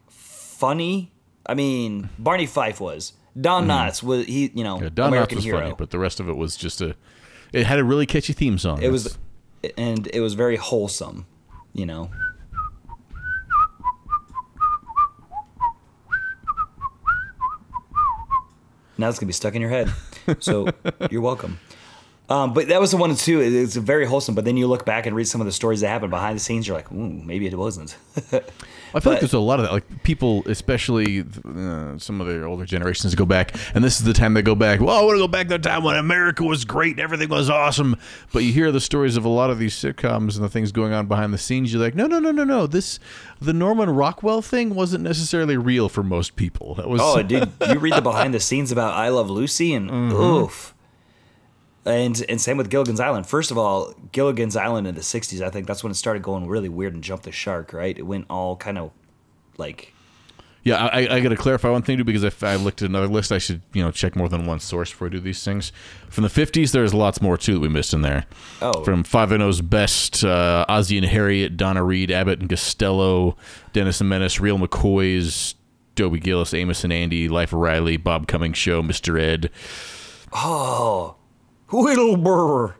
funny. 0.09 1.12
I 1.47 1.55
mean, 1.55 2.09
Barney 2.18 2.47
Fife 2.47 2.81
was. 2.81 3.12
Don 3.40 3.66
Knotts 3.68 4.03
was 4.03 4.27
he? 4.27 4.51
You 4.55 4.64
know, 4.64 4.77
Mm-hmm. 4.77 4.85
Yeah, 4.85 4.90
Don 4.94 5.07
Knotts 5.11 5.12
American 5.12 5.37
was 5.37 5.44
hero. 5.44 5.61
funny, 5.61 5.75
but 5.79 5.90
the 5.90 5.99
rest 5.99 6.18
of 6.21 6.29
it 6.29 6.37
was 6.37 6.57
just 6.57 6.81
a. 6.81 6.97
It 7.53 7.66
had 7.66 7.79
a 7.79 7.85
really 7.85 8.07
catchy 8.07 8.33
theme 8.33 8.59
song. 8.59 8.83
it 8.83 8.90
was, 8.90 9.16
and 9.77 10.07
it 10.12 10.21
was 10.21 10.35
very 10.35 10.57
wholesome. 10.57 11.27
You 11.73 11.87
know. 11.87 12.11
Now 18.98 19.08
it's 19.08 19.18
gonna 19.18 19.28
be 19.28 19.32
stuck 19.32 19.54
in 19.54 19.61
your 19.62 19.70
head. 19.70 19.92
So 20.40 20.68
you're 21.11 21.22
welcome. 21.22 21.58
Um, 22.28 22.52
but 22.52 22.68
that 22.68 22.80
was 22.80 22.90
the 22.90 22.96
one 22.98 23.14
too. 23.16 23.40
it- 23.40 23.54
It's 23.54 23.76
very 23.76 24.04
wholesome. 24.04 24.34
But 24.34 24.44
then 24.44 24.56
you 24.56 24.66
look 24.66 24.84
back 24.84 25.06
and 25.06 25.16
read 25.16 25.26
some 25.28 25.40
of 25.40 25.46
the 25.46 25.52
stories 25.52 25.80
that 25.80 25.88
happened 25.88 26.11
behind 26.11 26.37
the 26.37 26.40
scenes. 26.40 26.66
You're 26.68 26.76
like, 26.76 26.90
ooh, 26.92 27.08
maybe 27.24 27.46
it 27.46 27.56
wasn't. 27.56 27.96
I 28.94 29.01
feel 29.01 29.12
like 29.12 29.20
there's 29.20 29.33
a 29.33 29.38
lot 29.38 29.61
of 29.61 29.66
that. 29.66 29.72
Like 29.72 30.03
people, 30.03 30.42
especially 30.46 31.20
uh, 31.20 31.98
some 31.98 32.20
of 32.20 32.27
the 32.27 32.44
older 32.44 32.64
generations, 32.64 33.14
go 33.14 33.27
back, 33.27 33.55
and 33.74 33.85
this 33.85 33.98
is 33.98 34.05
the 34.05 34.12
time 34.12 34.35
they 34.35 34.42
go 34.42 34.55
back. 34.55 34.81
Well, 34.81 34.96
I 34.96 35.03
want 35.03 35.16
to 35.16 35.20
go 35.20 35.29
back 35.29 35.48
to 35.48 35.59
the 35.59 35.68
time 35.68 35.85
when 35.85 35.96
America 35.96 36.44
was 36.44 36.64
great, 36.64 36.92
and 36.92 37.01
everything 37.01 37.29
was 37.29 37.51
awesome. 37.51 37.96
But 38.33 38.44
you 38.44 38.53
hear 38.53 38.72
the 38.72 38.81
stories 38.81 39.16
of 39.16 39.24
a 39.24 39.29
lot 39.29 39.51
of 39.51 39.59
these 39.59 39.74
sitcoms 39.74 40.37
and 40.37 40.44
the 40.44 40.48
things 40.48 40.72
going 40.72 40.92
on 40.92 41.07
behind 41.07 41.33
the 41.33 41.38
scenes. 41.38 41.72
You're 41.72 41.83
like, 41.83 41.94
no, 41.94 42.07
no, 42.07 42.18
no, 42.18 42.31
no, 42.31 42.44
no. 42.44 42.66
This 42.66 42.98
the 43.40 43.53
Norman 43.53 43.90
Rockwell 43.90 44.42
thing 44.42 44.74
wasn't 44.74 45.05
necessarily 45.05 45.57
real 45.57 45.88
for 45.88 46.03
most 46.03 46.37
people. 46.37 46.74
That 46.74 46.88
was 46.88 47.01
oh, 47.03 47.22
did 47.22 47.48
you 47.68 47.79
read 47.79 47.94
the 47.94 48.03
behind 48.03 48.35
the 48.35 48.40
scenes 48.40 48.72
about 48.72 48.94
I 48.94 49.09
Love 49.09 49.31
Lucy 49.31 49.74
and 49.74 49.90
oof. 49.90 50.74
And 51.84 52.22
and 52.28 52.40
same 52.40 52.56
with 52.58 52.68
Gilligan's 52.70 53.00
Island. 53.00 53.26
First 53.26 53.50
of 53.50 53.56
all, 53.56 53.94
Gilligan's 54.12 54.56
Island 54.56 54.86
in 54.86 54.94
the 54.94 55.00
'60s, 55.00 55.40
I 55.40 55.48
think 55.50 55.66
that's 55.66 55.82
when 55.82 55.90
it 55.90 55.94
started 55.94 56.22
going 56.22 56.46
really 56.46 56.68
weird 56.68 56.92
and 56.94 57.02
jumped 57.02 57.24
the 57.24 57.32
shark. 57.32 57.72
Right? 57.72 57.96
It 57.96 58.02
went 58.02 58.26
all 58.28 58.56
kind 58.56 58.76
of 58.78 58.90
like 59.56 59.94
Yeah, 60.64 60.84
I, 60.92 61.16
I 61.16 61.20
got 61.20 61.30
to 61.30 61.36
clarify 61.36 61.70
one 61.70 61.82
thing 61.82 61.96
too 61.96 62.04
because 62.04 62.24
if 62.24 62.42
I 62.42 62.56
looked 62.56 62.82
at 62.82 62.88
another 62.90 63.06
list, 63.06 63.32
I 63.32 63.38
should 63.38 63.62
you 63.72 63.82
know 63.82 63.90
check 63.90 64.16
more 64.16 64.28
than 64.28 64.44
one 64.44 64.60
source 64.60 64.90
before 64.90 65.06
I 65.06 65.10
do 65.10 65.20
these 65.20 65.42
things. 65.42 65.72
From 66.10 66.24
the 66.24 66.30
'50s, 66.30 66.72
there's 66.72 66.92
lots 66.92 67.22
more 67.22 67.38
too 67.38 67.54
that 67.54 67.60
we 67.60 67.68
missed 67.68 67.94
in 67.94 68.02
there. 68.02 68.26
Oh. 68.60 68.84
from 68.84 69.02
Five 69.04 69.32
and 69.32 69.42
O's 69.42 69.60
best, 69.62 70.24
uh, 70.24 70.66
Ozzie 70.68 70.98
and 70.98 71.06
Harriet, 71.06 71.56
Donna 71.56 71.82
Reed, 71.82 72.10
Abbott 72.10 72.40
and 72.40 72.50
Costello, 72.50 73.36
Dennis 73.72 74.00
and 74.00 74.10
Menace, 74.10 74.40
Real 74.40 74.58
McCoys, 74.58 75.54
Dobie 75.94 76.20
Gillis, 76.20 76.52
Amos 76.52 76.84
and 76.84 76.92
Andy, 76.92 77.28
Life 77.28 77.52
of 77.52 77.60
Riley, 77.60 77.96
Bob 77.96 78.26
Cummings 78.26 78.58
Show, 78.58 78.82
Mr. 78.82 79.18
Ed. 79.20 79.50
oh, 80.32 81.16
Whittleburr. 81.68 82.74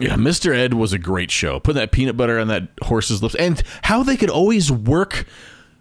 Yeah, 0.00 0.16
Mr. 0.16 0.54
Ed 0.54 0.74
was 0.74 0.92
a 0.92 0.98
great 0.98 1.30
show. 1.30 1.60
Putting 1.60 1.80
that 1.80 1.92
peanut 1.92 2.16
butter 2.16 2.38
on 2.38 2.48
that 2.48 2.68
horse's 2.82 3.22
lips, 3.22 3.36
and 3.36 3.62
how 3.82 4.02
they 4.02 4.16
could 4.16 4.30
always 4.30 4.70
work 4.72 5.24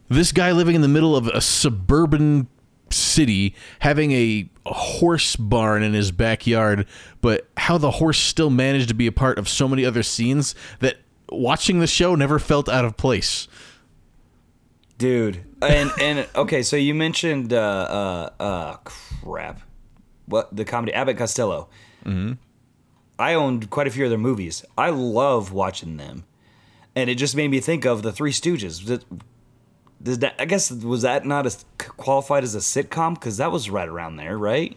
this 0.10 0.32
guy 0.32 0.52
living 0.52 0.76
in 0.76 0.82
the 0.82 0.88
middle 0.88 1.16
of 1.16 1.28
a 1.28 1.42
suburban 1.42 2.48
city, 2.92 3.56
having 3.80 4.12
a 4.12 4.48
horse 4.68 5.36
barn 5.36 5.82
in 5.82 5.94
his 5.94 6.12
backyard, 6.12 6.86
but 7.22 7.50
how 7.58 7.78
the 7.80 7.90
horse 7.90 8.20
still 8.20 8.52
managed 8.52 8.88
to 8.90 8.94
be 8.94 9.08
a 9.08 9.12
part 9.12 9.40
of 9.40 9.50
so 9.50 9.68
many 9.68 9.84
other 9.84 10.04
scenes 10.04 10.54
that 10.80 10.98
watching 11.30 11.80
the 11.80 11.88
show 11.88 12.14
never 12.14 12.38
felt 12.38 12.70
out 12.70 12.86
of 12.86 12.96
place. 12.98 13.48
dude. 15.00 15.44
And 15.62 15.92
and 16.00 16.28
okay, 16.36 16.62
so 16.62 16.76
you 16.76 16.94
mentioned 16.94 17.52
uh 17.52 18.30
uh 18.40 18.44
uh 18.44 18.78
crap, 18.84 19.62
what 20.28 20.56
the 20.56 20.66
comedy 20.66 20.94
Abbott 20.94 21.18
Costello. 21.18 21.70
Mm-hmm. 22.06 22.34
I 23.20 23.34
owned 23.36 23.70
quite 23.70 23.88
a 23.88 23.92
few 23.92 24.04
of 24.06 24.10
their 24.10 24.18
movies. 24.20 24.66
I 24.78 24.90
love 24.90 25.52
watching 25.52 25.98
them, 25.98 26.24
and 26.96 27.10
it 27.10 27.16
just 27.16 27.36
made 27.36 27.50
me 27.52 27.60
think 27.60 27.86
of 27.86 28.02
the 28.02 28.12
Three 28.12 28.32
Stooges. 28.32 28.86
Does- 28.86 30.20
that? 30.20 30.36
I 30.38 30.46
guess 30.46 30.70
was 30.72 31.04
that 31.04 31.26
not 31.26 31.46
as 31.46 31.64
qualified 31.78 32.44
as 32.44 32.56
a 32.56 32.60
sitcom 32.60 33.14
because 33.14 33.38
that 33.38 33.52
was 33.52 33.70
right 33.70 33.88
around 33.88 34.18
there, 34.18 34.38
right? 34.38 34.76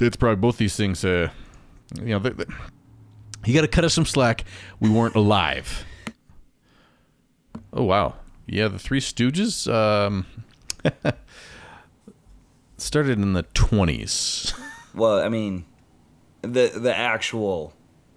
It's 0.00 0.16
probably 0.16 0.36
both 0.40 0.56
these 0.56 0.76
things. 0.76 1.04
Uh, 1.04 1.28
you 1.96 2.06
know, 2.06 2.18
they, 2.18 2.30
they- 2.30 2.44
you 3.44 3.52
got 3.54 3.60
to 3.62 3.68
cut 3.68 3.84
us 3.84 3.92
some 3.94 4.06
slack. 4.06 4.44
We 4.80 4.88
weren't 4.88 5.14
alive. 5.14 5.84
Oh 7.72 7.84
wow, 7.84 8.14
yeah, 8.46 8.68
the 8.68 8.78
Three 8.78 9.00
Stooges. 9.00 9.70
Um, 9.70 10.24
Started 12.78 13.18
in 13.18 13.32
the 13.32 13.42
20s. 13.42 14.58
Well, 14.94 15.18
I 15.18 15.28
mean, 15.28 15.64
the 16.42 16.72
the 16.74 16.94
actual, 16.94 17.72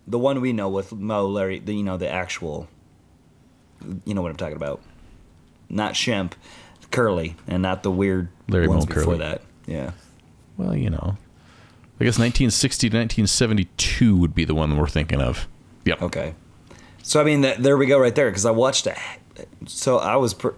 the 0.07 0.19
one 0.19 0.41
we 0.41 0.53
know 0.53 0.69
with 0.69 0.91
Moe 0.91 1.27
Larry, 1.27 1.59
the 1.59 1.73
you 1.73 1.83
know 1.83 1.97
the 1.97 2.09
actual, 2.09 2.67
you 4.05 4.13
know 4.13 4.21
what 4.21 4.31
I'm 4.31 4.37
talking 4.37 4.57
about, 4.57 4.81
not 5.69 5.93
Shemp, 5.93 6.33
Curly, 6.91 7.35
and 7.47 7.61
not 7.61 7.83
the 7.83 7.91
weird 7.91 8.29
Larry 8.47 8.67
ones 8.67 8.87
Moe 8.87 8.93
before 8.95 9.13
Curly. 9.15 9.17
that. 9.19 9.41
Yeah. 9.65 9.91
Well, 10.57 10.75
you 10.75 10.89
know. 10.89 11.17
I 11.99 12.03
guess 12.03 12.17
1960 12.17 12.89
to 12.89 12.97
1972 12.97 14.17
would 14.17 14.33
be 14.33 14.43
the 14.43 14.55
one 14.55 14.75
we're 14.75 14.87
thinking 14.87 15.21
of. 15.21 15.47
Yep. 15.85 16.01
Okay. 16.01 16.33
So 17.03 17.21
I 17.21 17.23
mean, 17.23 17.41
that, 17.41 17.61
there 17.61 17.77
we 17.77 17.85
go, 17.85 17.99
right 17.99 18.15
there. 18.15 18.27
Because 18.27 18.45
I 18.45 18.49
watched 18.49 18.87
it. 18.87 18.97
So 19.67 19.99
I 19.99 20.15
was, 20.15 20.33
pr- 20.33 20.55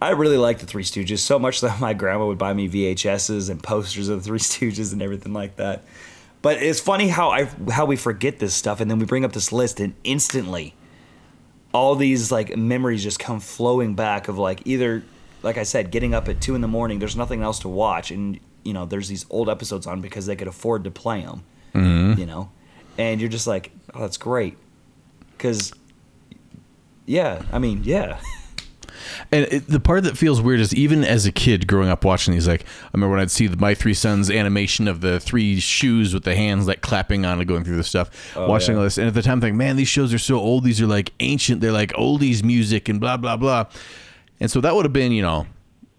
I 0.00 0.10
really 0.10 0.36
liked 0.36 0.60
the 0.60 0.66
Three 0.66 0.84
Stooges 0.84 1.18
so 1.18 1.40
much 1.40 1.60
that 1.60 1.80
my 1.80 1.92
grandma 1.92 2.26
would 2.26 2.38
buy 2.38 2.54
me 2.54 2.68
VHSs 2.68 3.50
and 3.50 3.60
posters 3.60 4.08
of 4.08 4.20
the 4.20 4.24
Three 4.24 4.38
Stooges 4.38 4.92
and 4.92 5.02
everything 5.02 5.32
like 5.32 5.56
that. 5.56 5.82
But 6.42 6.62
it's 6.62 6.80
funny 6.80 7.08
how 7.08 7.30
I 7.30 7.44
how 7.70 7.84
we 7.84 7.96
forget 7.96 8.38
this 8.38 8.54
stuff, 8.54 8.80
and 8.80 8.90
then 8.90 8.98
we 8.98 9.04
bring 9.04 9.24
up 9.24 9.32
this 9.32 9.52
list, 9.52 9.78
and 9.80 9.94
instantly, 10.04 10.74
all 11.72 11.94
these 11.94 12.32
like 12.32 12.56
memories 12.56 13.02
just 13.02 13.18
come 13.18 13.40
flowing 13.40 13.94
back 13.94 14.28
of 14.28 14.38
like 14.38 14.62
either, 14.64 15.02
like 15.42 15.58
I 15.58 15.64
said, 15.64 15.90
getting 15.90 16.14
up 16.14 16.28
at 16.28 16.40
two 16.40 16.54
in 16.54 16.60
the 16.60 16.68
morning. 16.68 16.98
There's 16.98 17.16
nothing 17.16 17.42
else 17.42 17.58
to 17.60 17.68
watch, 17.68 18.10
and 18.10 18.40
you 18.64 18.72
know, 18.72 18.86
there's 18.86 19.08
these 19.08 19.26
old 19.28 19.48
episodes 19.48 19.86
on 19.86 20.00
because 20.00 20.26
they 20.26 20.36
could 20.36 20.48
afford 20.48 20.84
to 20.84 20.90
play 20.90 21.22
them. 21.22 21.42
Mm-hmm. 21.74 22.18
You 22.18 22.26
know, 22.26 22.50
and 22.96 23.20
you're 23.20 23.30
just 23.30 23.46
like, 23.46 23.70
oh, 23.94 24.00
that's 24.00 24.16
great 24.16 24.56
because 25.40 25.72
yeah 27.06 27.42
i 27.50 27.58
mean 27.58 27.80
yeah 27.82 28.20
And 29.30 29.46
it, 29.50 29.66
the 29.66 29.80
part 29.80 30.04
that 30.04 30.16
feels 30.16 30.40
weird 30.40 30.60
is 30.60 30.74
even 30.74 31.04
as 31.04 31.26
a 31.26 31.32
kid 31.32 31.66
growing 31.66 31.88
up 31.88 32.04
watching 32.04 32.34
these, 32.34 32.48
like 32.48 32.62
I 32.62 32.90
remember 32.94 33.14
when 33.14 33.22
I'd 33.22 33.30
see 33.30 33.46
the, 33.46 33.56
my 33.56 33.74
three 33.74 33.94
sons 33.94 34.30
animation 34.30 34.88
of 34.88 35.00
the 35.00 35.20
three 35.20 35.60
shoes 35.60 36.14
with 36.14 36.24
the 36.24 36.34
hands 36.34 36.66
like 36.66 36.80
clapping 36.80 37.24
on 37.24 37.38
and 37.38 37.48
going 37.48 37.64
through 37.64 37.76
the 37.76 37.84
stuff, 37.84 38.36
oh, 38.36 38.48
watching 38.48 38.74
yeah. 38.74 38.78
all 38.78 38.84
this, 38.84 38.98
and 38.98 39.06
at 39.06 39.14
the 39.14 39.22
time 39.22 39.34
I'm 39.34 39.40
thinking, 39.40 39.58
man, 39.58 39.76
these 39.76 39.88
shows 39.88 40.12
are 40.12 40.18
so 40.18 40.36
old. 40.36 40.64
These 40.64 40.80
are 40.80 40.86
like 40.86 41.12
ancient. 41.20 41.60
They're 41.60 41.72
like 41.72 41.92
oldies 41.92 42.42
music 42.42 42.88
and 42.88 43.00
blah 43.00 43.16
blah 43.16 43.36
blah. 43.36 43.66
And 44.40 44.50
so 44.50 44.60
that 44.60 44.74
would 44.74 44.84
have 44.84 44.92
been 44.92 45.12
you 45.12 45.22
know 45.22 45.46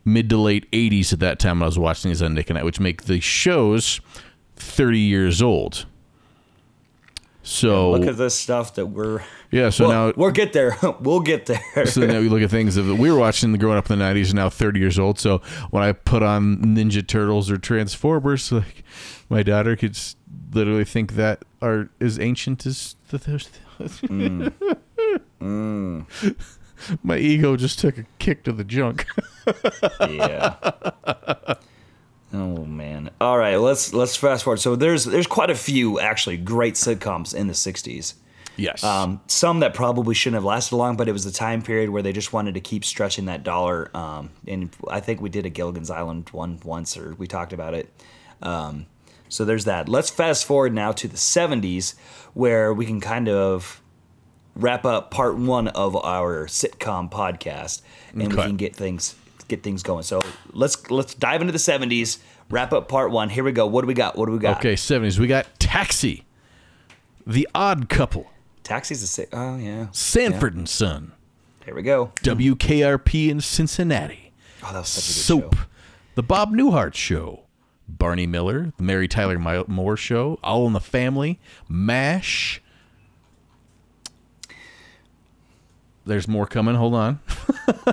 mid 0.06 0.30
to 0.30 0.38
late 0.38 0.70
'80s 0.72 1.14
at 1.14 1.20
that 1.20 1.40
time 1.40 1.60
when 1.60 1.64
I 1.64 1.68
was 1.68 1.80
watching 1.80 2.10
these 2.10 2.22
on 2.22 2.34
Nick 2.34 2.50
at 2.50 2.56
Night, 2.56 2.66
which 2.66 2.80
make 2.80 3.04
the 3.04 3.20
shows 3.20 4.02
30 4.56 5.00
years 5.00 5.42
old. 5.42 5.86
So 7.44 7.92
look 7.92 8.08
at 8.08 8.18
this 8.18 8.36
stuff 8.38 8.76
that 8.76 8.86
we're 8.88 9.22
yeah, 9.52 9.70
so 9.70 9.88
well, 9.88 10.08
now 10.08 10.14
we'll 10.16 10.32
get 10.32 10.54
there. 10.54 10.78
We'll 11.02 11.22
get 11.22 11.48
there. 11.48 11.86
So 11.86 12.06
now 12.06 12.20
we 12.20 12.30
look 12.30 12.42
at 12.42 12.52
things 12.52 12.76
that 12.76 12.84
we 12.84 13.12
were 13.12 13.18
watching 13.18 13.52
growing 13.54 13.78
up 13.78 13.90
in 13.90 13.98
the 13.98 14.06
90s 14.06 14.28
and 14.28 14.36
now 14.36 14.50
30 14.50 14.80
years 14.80 15.00
old. 15.00 15.20
So 15.20 15.42
when 15.72 15.84
i 15.84 15.92
put 15.92 16.22
on 16.22 16.58
ninja 16.58 17.06
turtles 17.06 17.50
or 17.50 17.58
transformers 17.58 18.52
like 18.52 18.84
my 19.30 19.42
daughter 19.44 19.76
could 19.76 19.98
literally 20.54 20.86
think 20.86 21.14
that 21.14 21.44
are 21.62 21.90
as 22.00 22.20
ancient 22.20 22.66
as 22.66 22.96
the 23.10 23.18
mm. 25.42 26.06
my 27.04 27.18
ego 27.18 27.56
just 27.56 27.80
took 27.80 27.98
a 27.98 28.06
kick 28.20 28.44
to 28.44 28.52
the 28.52 28.64
junk. 28.64 29.06
Mm. 29.46 30.18
Yeah. 30.18 30.56
oh 30.64 31.56
man 31.56 31.61
all 33.22 33.38
right 33.38 33.58
let's 33.58 33.94
let's 33.94 34.16
fast 34.16 34.44
forward 34.44 34.58
so 34.58 34.76
there's 34.76 35.06
there's 35.06 35.28
quite 35.28 35.50
a 35.50 35.56
few 35.56 36.00
actually 36.00 36.38
great 36.38 36.76
sitcoms 36.76 37.34
in 37.34 37.48
the 37.48 37.54
60s 37.54 38.16
yes 38.58 38.84
um, 38.84 39.22
some 39.28 39.60
that 39.62 39.74
probably 39.74 40.14
shouldn't 40.14 40.36
have 40.36 40.44
lasted 40.44 40.76
long, 40.76 40.96
but 40.96 41.08
it 41.08 41.14
was 41.14 41.24
the 41.24 41.32
time 41.32 41.62
period 41.62 41.90
where 41.90 42.02
they 42.02 42.14
just 42.14 42.34
wanted 42.34 42.54
to 42.54 42.60
keep 42.60 42.86
stretching 42.86 43.26
that 43.26 43.44
dollar. 43.44 43.90
Um, 43.96 44.30
and 44.48 44.70
I 44.90 45.00
think 45.00 45.22
we 45.22 45.30
did 45.30 45.46
a 45.46 45.50
Gilligan's 45.50 45.90
Island 45.90 46.30
one 46.32 46.60
once, 46.64 46.98
or 46.98 47.16
we 47.16 47.28
talked 47.28 47.54
about 47.54 47.74
it. 47.74 47.92
Um, 48.42 48.86
so 49.30 49.46
there's 49.46 49.66
that. 49.66 49.88
Let's 49.88 50.10
fast 50.10 50.46
forward 50.46 50.74
now 50.74 50.92
to 50.92 51.08
the 51.08 51.18
70s, 51.18 51.96
where 52.34 52.74
we 52.74 52.86
can 52.86 53.00
kind 53.00 53.30
of 53.30 53.82
wrap 54.56 54.86
up 54.86 55.10
part 55.10 55.38
one 55.38 55.70
of 55.70 55.96
our 55.96 56.46
sitcom 56.48 57.10
podcast, 57.10 57.82
and 58.14 58.34
we 58.34 58.42
can 58.42 58.58
get 58.58 58.76
things 58.76 59.16
get 59.48 59.64
things 59.64 59.84
going. 59.84 60.04
So 60.04 60.22
let's 60.54 60.90
let's 60.92 61.14
dive 61.14 61.42
into 61.42 61.54
the 61.54 61.60
70s. 61.60 62.20
Wrap 62.52 62.74
up 62.74 62.88
part 62.88 63.12
one. 63.12 63.30
Here 63.30 63.44
we 63.44 63.52
go. 63.52 63.66
What 63.66 63.82
do 63.82 63.88
we 63.88 63.94
got? 63.94 64.18
What 64.18 64.26
do 64.28 64.34
we 64.34 64.40
got? 64.40 64.58
okay 64.58 64.74
70s 64.76 65.18
we 65.20 65.28
got 65.28 65.48
taxi 65.60 66.26
the 67.26 67.48
odd 67.56 67.88
couple 67.90 68.30
Taxi's 68.64 69.02
a 69.04 69.08
sick. 69.08 69.30
Oh 69.34 69.58
yeah. 69.58 69.88
sanford 69.92 70.56
and 70.56 70.68
son 70.70 71.14
Here 71.66 71.74
we 71.76 71.82
go. 71.82 72.12
wkrp 72.24 73.30
in 73.30 73.42
cincinnati 73.42 74.32
Oh, 74.64 74.74
that 74.74 74.80
was 74.80 74.90
such 74.90 75.04
a 75.04 75.08
good 75.08 75.46
Soap, 75.46 75.56
show. 75.56 75.62
The 76.16 76.24
Bob 76.24 76.52
Newhart 76.54 76.94
Show, 76.94 77.46
Barney 77.88 78.28
Miller, 78.28 78.74
The 78.78 78.84
Mary 78.84 79.08
Tyler 79.08 79.40
Mi- 79.40 79.64
Moore 79.68 79.98
Show, 79.98 80.38
All 80.44 80.68
in 80.68 80.74
the 80.74 80.80
Family, 80.80 81.40
MASH. 81.68 82.62
There's 86.06 86.28
more 86.28 86.46
coming. 86.46 86.76
Hold 86.76 86.94
on. 86.96 87.20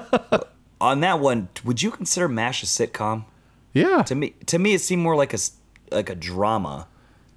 on 0.81 1.01
that 1.01 1.21
one, 1.21 1.49
would 1.65 1.83
you 1.83 1.91
consider 1.91 2.29
MASH 2.29 2.63
a 2.63 2.67
sitcom? 2.67 3.25
Yeah, 3.79 4.03
To 4.03 4.15
me, 4.15 4.31
to 4.47 4.59
me, 4.59 4.75
it 4.75 4.81
seemed 4.81 5.03
more 5.03 5.17
like 5.17 5.35
a 5.35 5.39
like 5.91 6.11
a 6.11 6.15
drama. 6.15 6.87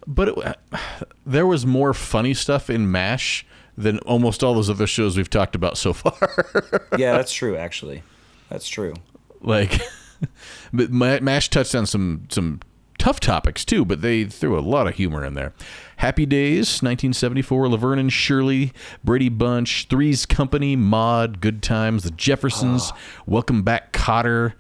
but 0.07 0.29
it, 0.29 0.57
there 1.25 1.45
was 1.47 1.65
more 1.65 1.93
funny 1.93 2.33
stuff 2.33 2.69
in 2.69 2.91
MASH 2.91 3.45
than 3.77 3.99
almost 3.99 4.43
all 4.43 4.53
those 4.53 4.69
other 4.69 4.87
shows 4.87 5.15
we've 5.17 5.29
talked 5.29 5.55
about 5.55 5.77
so 5.77 5.93
far. 6.01 6.85
Yeah, 6.97 7.13
that's 7.13 7.31
true. 7.33 7.55
Actually, 7.55 8.03
that's 8.49 8.67
true. 8.67 8.93
like, 9.41 9.79
but 10.73 10.91
MASH 10.91 11.49
touched 11.49 11.75
on 11.75 11.85
some 11.85 12.25
some 12.29 12.59
tough 12.97 13.19
topics 13.19 13.65
too, 13.65 13.83
but 13.83 14.01
they 14.01 14.25
threw 14.25 14.57
a 14.57 14.61
lot 14.61 14.85
of 14.87 14.95
humor 14.95 15.23
in 15.25 15.33
there. 15.33 15.53
Happy 15.97 16.25
Days, 16.25 16.81
1974, 16.83 17.69
Laverne 17.69 17.97
and 17.99 18.13
Shirley, 18.13 18.73
Brady 19.03 19.29
Bunch, 19.29 19.87
Three's 19.89 20.25
Company, 20.27 20.75
Maude, 20.75 21.41
Good 21.41 21.63
Times, 21.63 22.03
The 22.03 22.11
Jeffersons, 22.11 22.91
ah. 22.93 22.97
Welcome 23.25 23.63
Back, 23.63 23.91
Kotter, 23.93 24.53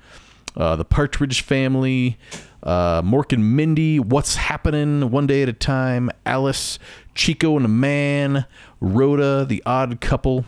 uh, 0.55 0.75
The 0.75 0.85
Partridge 0.85 1.41
Family, 1.41 2.17
uh, 2.63 3.01
Mork 3.01 3.33
and 3.33 3.55
Mindy, 3.55 3.99
What's 3.99 4.35
Happening, 4.35 5.11
One 5.11 5.27
Day 5.27 5.43
at 5.43 5.49
a 5.49 5.53
Time, 5.53 6.09
Alice, 6.25 6.79
Chico 7.15 7.55
and 7.55 7.65
the 7.65 7.69
Man, 7.69 8.45
Rhoda, 8.79 9.45
The 9.45 9.61
Odd 9.65 10.01
Couple. 10.01 10.45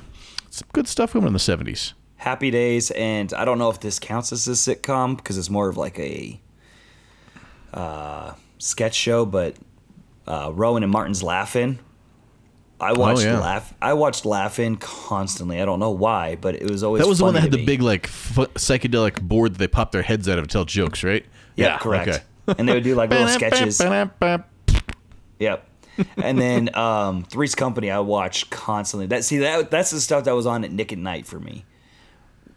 Some 0.50 0.68
good 0.74 0.88
stuff 0.88 1.14
coming 1.14 1.28
in 1.28 1.34
the 1.34 1.40
70s. 1.40 1.94
Happy 2.18 2.52
Days, 2.52 2.92
and 2.92 3.34
I 3.34 3.44
don't 3.44 3.58
know 3.58 3.70
if 3.70 3.80
this 3.80 4.00
counts 4.00 4.32
as 4.32 4.48
a 4.48 4.52
sitcom 4.52 5.18
because 5.18 5.38
it's 5.38 5.50
more 5.50 5.68
of 5.68 5.78
like 5.78 6.00
a 6.00 6.40
uh, 7.74 8.34
sketch 8.60 8.96
show. 8.96 9.26
But 9.26 9.58
uh, 10.28 10.52
Rowan 10.54 10.84
and 10.84 10.92
Martin's 10.92 11.22
Laugh-In. 11.22 11.80
I 12.84 12.94
watched 12.94 13.24
yeah. 13.24 13.40
laugh. 13.40 13.74
I 13.82 13.94
watched 13.94 14.26
Laugh-In 14.26 14.78
constantly. 14.78 15.62
I 15.62 15.66
don't 15.66 15.80
know 15.80 15.92
why, 15.92 16.36
but 16.36 16.56
it 16.56 16.70
was 16.70 16.84
always 16.84 17.02
That 17.02 17.08
was 17.08 17.20
the 17.20 17.24
one 17.26 17.34
that 17.34 17.42
had 17.42 17.52
the 17.52 17.58
me. 17.58 17.66
big 17.66 17.82
like 17.82 18.06
f- 18.08 18.36
psychedelic 18.56 19.22
board 19.22 19.54
that 19.54 19.58
they 19.60 19.68
pop 19.68 19.92
their 19.92 20.02
heads 20.02 20.28
out 20.30 20.38
of 20.38 20.48
to 20.48 20.52
tell 20.52 20.66
jokes, 20.66 21.04
right? 21.04 21.26
Yeah, 21.56 21.78
correct. 21.78 22.24
And 22.58 22.68
they 22.68 22.74
would 22.74 22.84
do 22.84 22.94
like 22.96 23.10
little 23.10 23.30
sketches. 23.30 23.80
Yep. 25.40 25.68
and 26.18 26.40
then 26.40 26.76
um, 26.76 27.24
Three's 27.24 27.56
Company 27.56 27.90
I 27.92 28.00
watched 28.00 28.50
constantly. 28.50 29.08
That 29.08 29.24
see 29.24 29.38
that 29.38 29.70
that's 29.72 29.92
the 29.92 30.02
stuff 30.02 30.24
that 30.26 30.34
was 30.36 30.46
on 30.46 30.64
at 30.64 30.72
Nick 30.72 30.92
at 30.92 30.98
Night 30.98 31.26
for 31.26 31.40
me. 31.40 31.66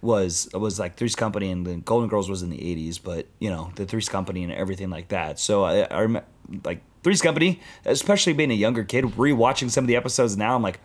Was 0.03 0.49
was 0.53 0.79
like 0.79 0.97
Three's 0.97 1.15
Company 1.15 1.51
and 1.51 1.67
the 1.67 1.77
Golden 1.77 2.09
Girls 2.09 2.29
was 2.31 2.43
in 2.43 2.51
the 2.51 2.59
'80s, 2.59 3.01
but 3.03 3.27
you 3.39 3.51
know 3.51 3.71
the 3.77 3.85
Three's 3.87 4.09
Company 4.09 4.45
and 4.45 4.53
everything 4.53 4.91
like 4.91 5.09
that. 5.09 5.39
So 5.39 5.65
I, 5.65 5.81
I 5.83 6.01
rem- 6.03 6.25
like 6.65 6.81
Three's 7.07 7.23
Company, 7.23 7.61
especially 7.85 8.33
being 8.33 8.51
a 8.51 8.55
younger 8.55 8.83
kid, 8.83 9.05
rewatching 9.05 9.71
some 9.71 9.85
of 9.85 9.87
the 9.89 9.95
episodes 9.95 10.37
now. 10.37 10.57
I'm 10.57 10.63
like, 10.63 10.81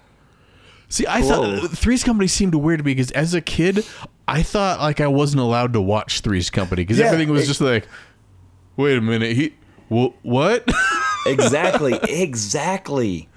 See, 0.88 1.08
I 1.08 1.22
Whoa. 1.24 1.58
thought 1.62 1.72
Three's 1.72 2.04
Company 2.04 2.28
seemed 2.28 2.54
weird 2.54 2.78
to 2.78 2.84
me 2.86 2.92
because 2.94 3.10
as 3.12 3.34
a 3.34 3.42
kid, 3.42 3.84
I 4.28 4.44
thought 4.44 4.80
like 4.80 5.02
I 5.02 5.08
wasn't 5.08 5.42
allowed 5.42 5.74
to 5.74 5.82
watch 5.82 6.20
Three's 6.20 6.52
Company 6.52 6.84
because 6.84 7.00
Yeah, 7.00 7.06
everything 7.08 7.30
was 7.32 7.46
it- 7.46 7.48
just 7.48 7.60
like, 7.60 7.88
wait 8.78 9.00
a 9.00 9.02
minute, 9.02 9.36
he, 9.36 9.56
wh- 9.90 10.14
what? 10.24 10.70
exactly, 11.26 11.98
exactly. 12.08 13.28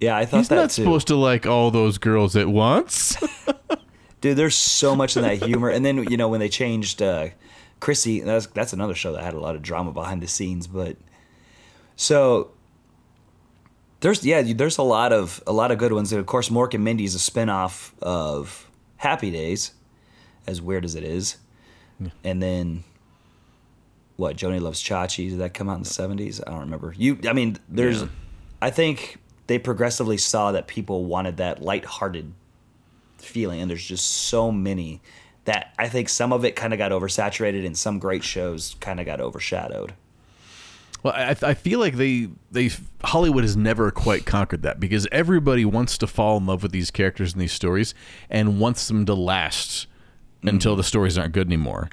Yeah, 0.00 0.16
I 0.16 0.24
thought 0.24 0.38
He's 0.38 0.50
not 0.50 0.70
too. 0.70 0.82
supposed 0.82 1.08
to 1.08 1.16
like 1.16 1.44
all 1.46 1.70
those 1.70 1.98
girls 1.98 2.36
at 2.36 2.48
once. 2.48 3.18
Dude, 4.22 4.38
there's 4.38 4.54
so 4.56 4.96
much 4.96 5.16
in 5.18 5.24
that 5.24 5.42
humor. 5.42 5.68
And 5.68 5.84
then 5.84 6.04
you 6.10 6.16
know 6.16 6.28
when 6.28 6.40
they 6.40 6.48
changed 6.48 7.02
uh, 7.02 7.28
Chrissy, 7.80 8.20
that's 8.20 8.46
that's 8.46 8.72
another 8.72 8.94
show 8.94 9.12
that 9.12 9.22
had 9.22 9.34
a 9.34 9.40
lot 9.40 9.56
of 9.56 9.62
drama 9.62 9.92
behind 9.92 10.22
the 10.22 10.26
scenes. 10.28 10.66
But 10.66 10.96
so 11.96 12.50
there's 14.00 14.24
yeah, 14.24 14.42
there's 14.42 14.78
a 14.78 14.82
lot 14.82 15.12
of 15.12 15.42
a 15.46 15.52
lot 15.52 15.70
of 15.70 15.78
good 15.78 15.92
ones. 15.92 16.12
And 16.12 16.20
of 16.20 16.26
course, 16.26 16.48
Mork 16.48 16.74
and 16.74 16.84
Mindy 16.84 17.04
is 17.04 17.14
a 17.14 17.18
spinoff 17.18 17.92
of 18.00 18.70
Happy 18.98 19.30
Days, 19.30 19.72
as 20.46 20.60
weird 20.60 20.84
as 20.84 20.94
it 20.94 21.02
is. 21.02 21.38
And 22.22 22.42
then 22.42 22.84
what? 24.16 24.36
Joanie 24.36 24.60
Loves 24.60 24.82
Chachi. 24.82 25.30
Did 25.30 25.38
that 25.38 25.54
come 25.54 25.68
out 25.68 25.76
in 25.76 25.82
the 25.82 25.88
seventies? 25.88 26.40
I 26.46 26.50
don't 26.50 26.60
remember. 26.60 26.94
You, 26.96 27.18
I 27.26 27.32
mean, 27.32 27.56
there's. 27.68 28.02
Yeah. 28.02 28.08
I 28.60 28.70
think 28.70 29.18
they 29.46 29.58
progressively 29.58 30.18
saw 30.18 30.52
that 30.52 30.66
people 30.66 31.04
wanted 31.04 31.38
that 31.38 31.62
lighthearted 31.62 32.32
feeling, 33.18 33.60
and 33.60 33.70
there's 33.70 33.84
just 33.84 34.06
so 34.06 34.52
many 34.52 35.00
that 35.44 35.72
I 35.78 35.88
think 35.88 36.08
some 36.08 36.32
of 36.32 36.44
it 36.44 36.56
kind 36.56 36.72
of 36.72 36.78
got 36.78 36.90
oversaturated 36.92 37.64
and 37.64 37.76
some 37.76 37.98
great 37.98 38.24
shows 38.24 38.76
kind 38.80 39.00
of 39.00 39.06
got 39.06 39.20
overshadowed. 39.20 39.94
Well, 41.02 41.12
I, 41.14 41.36
I 41.42 41.54
feel 41.54 41.78
like 41.78 41.94
they 41.96 42.28
they 42.50 42.70
Hollywood 43.04 43.44
has 43.44 43.56
never 43.56 43.90
quite 43.90 44.26
conquered 44.26 44.62
that 44.62 44.80
because 44.80 45.06
everybody 45.12 45.64
wants 45.64 45.98
to 45.98 46.06
fall 46.06 46.36
in 46.36 46.46
love 46.46 46.62
with 46.62 46.72
these 46.72 46.90
characters 46.90 47.32
and 47.32 47.40
these 47.40 47.52
stories 47.52 47.94
and 48.28 48.58
wants 48.58 48.88
them 48.88 49.06
to 49.06 49.14
last 49.14 49.86
until 50.42 50.72
mm-hmm. 50.72 50.78
the 50.78 50.84
stories 50.84 51.16
aren't 51.16 51.32
good 51.32 51.46
anymore. 51.46 51.88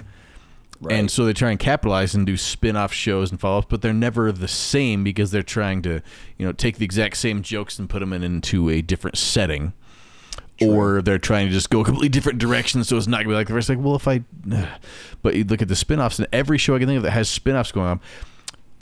And 0.90 1.10
so 1.10 1.24
they 1.24 1.32
try 1.32 1.50
and 1.50 1.58
capitalize 1.58 2.14
and 2.14 2.26
do 2.26 2.36
spin-off 2.36 2.92
shows 2.92 3.30
and 3.30 3.40
follow-ups, 3.40 3.68
but 3.70 3.80
they're 3.80 3.94
never 3.94 4.30
the 4.30 4.48
same 4.48 5.02
because 5.02 5.30
they're 5.30 5.42
trying 5.42 5.80
to, 5.82 6.02
you 6.36 6.44
know, 6.44 6.52
take 6.52 6.76
the 6.76 6.84
exact 6.84 7.16
same 7.16 7.40
jokes 7.40 7.78
and 7.78 7.88
put 7.88 8.00
them 8.00 8.12
in, 8.12 8.22
into 8.22 8.68
a 8.68 8.82
different 8.82 9.16
setting. 9.16 9.72
Or 10.60 11.00
they're 11.00 11.18
trying 11.18 11.46
to 11.46 11.52
just 11.52 11.70
go 11.70 11.80
a 11.80 11.84
completely 11.84 12.10
different 12.10 12.38
direction, 12.38 12.84
so 12.84 12.98
it's 12.98 13.06
not 13.06 13.18
gonna 13.18 13.30
be 13.30 13.34
like 13.34 13.48
the 13.48 13.54
rest. 13.54 13.70
Like, 13.70 13.78
well, 13.80 13.96
if 13.96 14.06
I, 14.06 14.24
but 15.22 15.34
you 15.34 15.44
look 15.44 15.62
at 15.62 15.68
the 15.68 15.76
spin-offs, 15.76 16.18
and 16.18 16.28
every 16.32 16.58
show 16.58 16.76
I 16.76 16.78
can 16.78 16.86
think 16.86 16.98
of 16.98 17.02
that 17.04 17.12
has 17.12 17.30
spin-offs 17.30 17.72
going 17.72 17.86
on, 17.86 18.00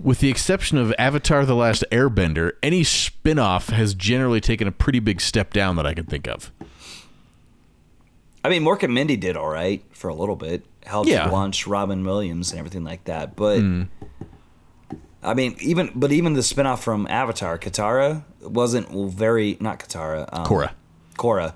with 0.00 0.20
the 0.20 0.28
exception 0.31 0.78
of 0.78 0.94
Avatar: 0.98 1.44
The 1.44 1.55
Last 1.55 1.85
Airbender, 1.90 2.52
any 2.62 2.85
spin-off 2.85 3.68
has 3.70 3.94
generally 3.94 4.40
taken 4.40 4.68
a 4.68 4.72
pretty 4.72 4.98
big 5.00 5.20
step 5.20 5.52
down 5.52 5.76
that 5.76 5.87
I 5.87 5.94
can 5.94 6.05
think 6.07 6.26
of. 6.28 6.52
I 8.44 8.48
mean, 8.48 8.62
Mork 8.64 8.83
and 8.83 8.92
Mindy 8.92 9.16
did 9.16 9.37
all 9.37 9.48
right 9.48 9.85
for 9.92 10.09
a 10.09 10.14
little 10.14 10.37
bit. 10.37 10.64
Helped 10.85 11.09
Yeah. 11.09 11.28
launch 11.28 11.66
Robin 11.68 12.02
Williams 12.05 12.50
and 12.50 12.59
everything 12.59 12.83
like 12.83 13.05
that. 13.05 13.37
But 13.37 13.62
I 15.22 15.35
mean, 15.35 15.55
even 15.61 15.92
but 15.94 16.11
even 16.11 16.33
the 16.33 16.40
spinoff 16.40 16.81
from 16.81 17.07
Avatar, 17.09 17.57
Katara 17.59 18.24
wasn't 18.42 18.88
very 19.12 19.57
not 19.61 19.78
Katara. 19.78 20.28
Um, 20.33 20.44
Korra. 20.44 20.72
Korra. 21.16 21.55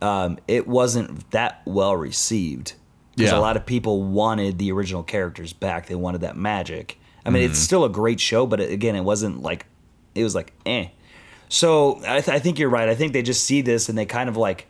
Um, 0.00 0.38
it 0.48 0.66
wasn't 0.66 1.30
that 1.32 1.60
well 1.66 1.94
received 1.94 2.72
because 3.14 3.30
Yeah. 3.32 3.38
a 3.38 3.40
lot 3.40 3.56
of 3.58 3.66
people 3.66 4.02
wanted 4.02 4.58
the 4.58 4.72
original 4.72 5.02
characters 5.02 5.52
back. 5.52 5.86
They 5.86 5.94
wanted 5.94 6.22
that 6.22 6.36
magic. 6.36 6.98
I 7.24 7.30
mean, 7.30 7.42
it's 7.42 7.58
still 7.58 7.84
a 7.84 7.88
great 7.88 8.20
show, 8.20 8.46
but 8.46 8.60
it, 8.60 8.70
again, 8.72 8.96
it 8.96 9.04
wasn't 9.04 9.42
like 9.42 9.66
it 10.14 10.24
was 10.24 10.34
like 10.34 10.52
eh. 10.66 10.88
So 11.48 11.98
I, 12.06 12.20
th- 12.20 12.28
I 12.28 12.38
think 12.38 12.58
you're 12.58 12.70
right. 12.70 12.88
I 12.88 12.94
think 12.94 13.12
they 13.12 13.22
just 13.22 13.44
see 13.44 13.60
this 13.60 13.88
and 13.88 13.96
they 13.96 14.06
kind 14.06 14.28
of 14.28 14.36
like, 14.36 14.66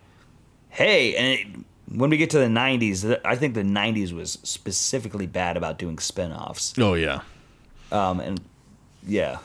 hey, 0.68 1.14
and 1.14 1.26
it, 1.28 1.64
when 1.96 2.10
we 2.10 2.16
get 2.16 2.30
to 2.30 2.38
the 2.38 2.46
90s, 2.46 3.20
I 3.24 3.36
think 3.36 3.54
the 3.54 3.62
90s 3.62 4.12
was 4.12 4.38
specifically 4.42 5.26
bad 5.26 5.56
about 5.56 5.78
doing 5.78 5.98
spin-offs. 5.98 6.74
Oh 6.78 6.94
yeah. 6.94 7.20
Um, 7.92 8.20
and 8.20 8.40
yeah, 9.06 9.38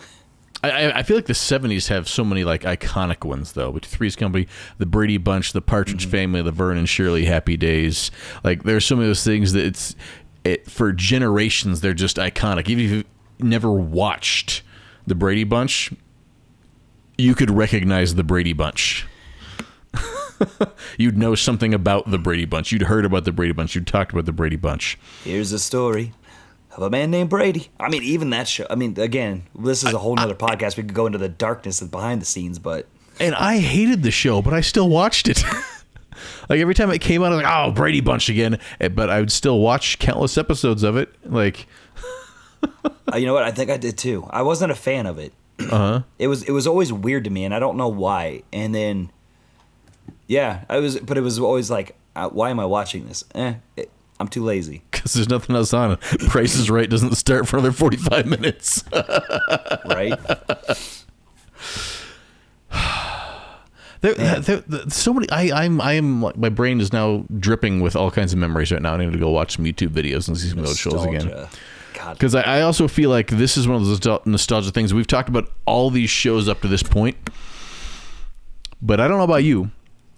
I- 0.63 0.91
I, 0.91 1.03
feel 1.03 1.15
like 1.17 1.25
the 1.25 1.33
'70s 1.33 1.87
have 1.89 2.07
so 2.07 2.23
many 2.23 2.43
like 2.43 2.63
iconic 2.63 3.23
ones 3.25 3.53
though. 3.53 3.69
With 3.69 3.85
Three's 3.85 4.15
Company, 4.15 4.47
the 4.77 4.85
Brady 4.85 5.17
Bunch, 5.17 5.53
the 5.53 5.61
Partridge 5.61 6.07
Family, 6.07 6.41
the 6.41 6.51
Vernon 6.51 6.79
and 6.79 6.89
Shirley 6.89 7.25
Happy 7.25 7.57
Days. 7.57 8.09
Like 8.43 8.63
there's 8.63 8.85
so 8.85 8.95
many 8.95 9.05
of 9.05 9.09
those 9.09 9.23
things 9.23 9.53
that 9.53 9.65
it's 9.65 9.95
it 10.47 10.69
for 10.69 10.91
generations 10.91 11.81
they're 11.81 11.93
just 11.93 12.17
iconic. 12.17 12.69
Even 12.69 12.85
if 12.85 12.91
you've 12.91 13.05
never 13.39 13.71
watched 13.71 14.63
the 15.05 15.15
Brady 15.15 15.43
Bunch, 15.43 15.91
you 17.17 17.35
could 17.35 17.51
recognize 17.51 18.15
the 18.15 18.23
Brady 18.23 18.53
Bunch. 18.53 19.05
You'd 20.97 21.17
know 21.17 21.35
something 21.35 21.73
about 21.73 22.11
the 22.11 22.17
Brady 22.17 22.45
Bunch. 22.45 22.71
You'd 22.71 22.83
heard 22.83 23.05
about 23.05 23.25
the 23.25 23.31
Brady 23.31 23.53
Bunch. 23.53 23.75
You'd 23.75 23.87
talked 23.87 24.11
about 24.11 24.25
the 24.25 24.31
Brady 24.31 24.55
Bunch. 24.55 24.97
here's 25.23 25.51
a 25.51 25.59
story 25.59 26.13
of 26.75 26.83
a 26.83 26.89
man 26.89 27.09
named 27.09 27.29
Brady. 27.29 27.69
I 27.79 27.89
mean, 27.89 28.03
even 28.03 28.29
that 28.31 28.47
show. 28.47 28.67
I 28.69 28.75
mean, 28.75 28.99
again, 28.99 29.43
this 29.57 29.83
is 29.83 29.93
a 29.93 29.97
whole 29.97 30.15
nother 30.15 30.35
podcast. 30.35 30.77
We 30.77 30.83
could 30.83 30.93
go 30.93 31.07
into 31.07 31.17
the 31.17 31.29
darkness 31.29 31.81
behind 31.81 32.21
the 32.21 32.25
scenes, 32.25 32.59
but 32.59 32.85
And 33.19 33.33
I 33.33 33.57
hated 33.57 34.03
the 34.03 34.11
show, 34.11 34.41
but 34.41 34.53
I 34.53 34.61
still 34.61 34.89
watched 34.89 35.27
it. 35.27 35.43
like 36.49 36.59
every 36.59 36.73
time 36.73 36.89
it 36.91 36.99
came 36.99 37.23
out, 37.23 37.31
I 37.31 37.35
was 37.35 37.43
like, 37.43 37.53
"Oh, 37.53 37.71
Brady 37.71 38.01
Bunch 38.01 38.29
again!" 38.29 38.59
Eh, 38.79 38.87
But 38.89 39.09
I 39.09 39.19
would 39.19 39.31
still 39.31 39.59
watch 39.59 39.99
countless 39.99 40.37
episodes 40.37 40.83
of 40.83 40.97
it. 40.97 41.13
Like, 41.25 41.67
Uh, 43.13 43.17
you 43.17 43.25
know 43.25 43.33
what? 43.33 43.43
I 43.43 43.51
think 43.51 43.69
I 43.69 43.77
did 43.77 43.97
too. 43.97 44.27
I 44.29 44.41
wasn't 44.41 44.71
a 44.71 44.75
fan 44.75 45.05
of 45.05 45.17
it. 45.19 45.33
Uh-huh. 45.59 46.01
It 46.19 46.27
was 46.27 46.43
it 46.43 46.51
was 46.51 46.67
always 46.67 46.91
weird 46.91 47.23
to 47.25 47.29
me, 47.29 47.45
and 47.45 47.53
I 47.53 47.59
don't 47.59 47.77
know 47.77 47.87
why. 47.87 48.43
And 48.51 48.73
then, 48.75 49.11
yeah, 50.27 50.63
I 50.69 50.79
was, 50.79 50.99
but 50.99 51.17
it 51.17 51.21
was 51.21 51.39
always 51.39 51.69
like, 51.71 51.95
uh, 52.15 52.29
why 52.29 52.49
am 52.49 52.59
I 52.59 52.65
watching 52.65 53.07
this? 53.07 53.23
Eh, 53.35 53.55
it, 53.77 53.91
I'm 54.19 54.27
too 54.27 54.43
lazy. 54.43 54.81
because 54.91 55.13
there's 55.13 55.29
nothing 55.29 55.55
else 55.55 55.73
on. 55.73 55.97
Price 56.29 56.55
is 56.55 56.69
Right 56.69 56.89
doesn't 56.89 57.15
start 57.15 57.47
for 57.47 57.57
another 57.57 57.71
45 57.71 58.25
minutes. 58.25 58.83
Right? 59.85 60.19
There, 64.01 64.13
there, 64.15 64.57
there- 64.67 64.89
so 64.89 65.13
many. 65.13 65.29
I, 65.29 65.63
I'm, 65.65 65.81
I 65.81 65.93
am. 65.93 66.21
like, 66.21 66.37
My 66.37 66.49
brain 66.49 66.79
is 66.81 66.91
now 66.93 67.25
dripping 67.39 67.81
with 67.81 67.95
all 67.95 68.11
kinds 68.11 68.33
of 68.33 68.39
memories 68.39 68.71
right 68.71 68.81
now. 68.81 68.93
I 68.93 68.97
need 68.97 69.11
to 69.13 69.19
go 69.19 69.29
watch 69.29 69.55
some 69.55 69.65
YouTube 69.65 69.89
videos 69.89 70.27
and 70.27 70.37
see 70.37 70.49
some 70.49 70.59
of 70.59 70.65
those 70.65 70.77
shows 70.77 71.03
again. 71.05 71.47
Because 72.13 72.35
I, 72.35 72.41
I 72.41 72.61
also 72.61 72.87
feel 72.87 73.09
like 73.09 73.27
this 73.29 73.57
is 73.57 73.67
one 73.67 73.81
of 73.81 73.85
those 73.85 73.99
nostal- 73.99 74.25
nostalgia 74.25 74.71
things. 74.71 74.93
We've 74.93 75.07
talked 75.07 75.29
about 75.29 75.51
all 75.65 75.89
these 75.89 76.09
shows 76.09 76.47
up 76.47 76.61
to 76.61 76.67
this 76.67 76.83
point, 76.83 77.17
but 78.81 78.99
I 78.99 79.07
don't 79.07 79.17
know 79.17 79.23
about 79.23 79.43
you. 79.43 79.71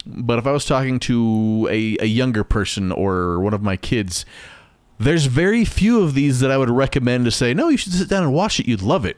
But 0.06 0.40
if 0.40 0.48
I 0.48 0.52
was 0.52 0.66
talking 0.66 1.00
to 1.02 1.68
a, 1.72 1.98
a 2.02 2.06
younger 2.06 2.44
person 2.44 2.92
or 2.92 3.40
one 3.40 3.54
of 3.54 3.62
my 3.62 3.78
kids, 3.78 4.26
there's 4.98 5.26
very 5.26 5.66
few 5.66 6.02
of 6.02 6.14
these 6.16 6.40
that 6.40 6.52
I 6.52 6.58
would 6.58 6.70
recommend 6.70 7.26
to 7.26 7.32
say, 7.32 7.54
no, 7.54 7.70
you 7.70 7.78
should 7.78 7.94
sit 7.94 8.10
down 8.10 8.24
and 8.24 8.34
watch 8.34 8.60
it. 8.60 8.68
You'd 8.68 8.82
love 8.82 9.06
it. 9.06 9.18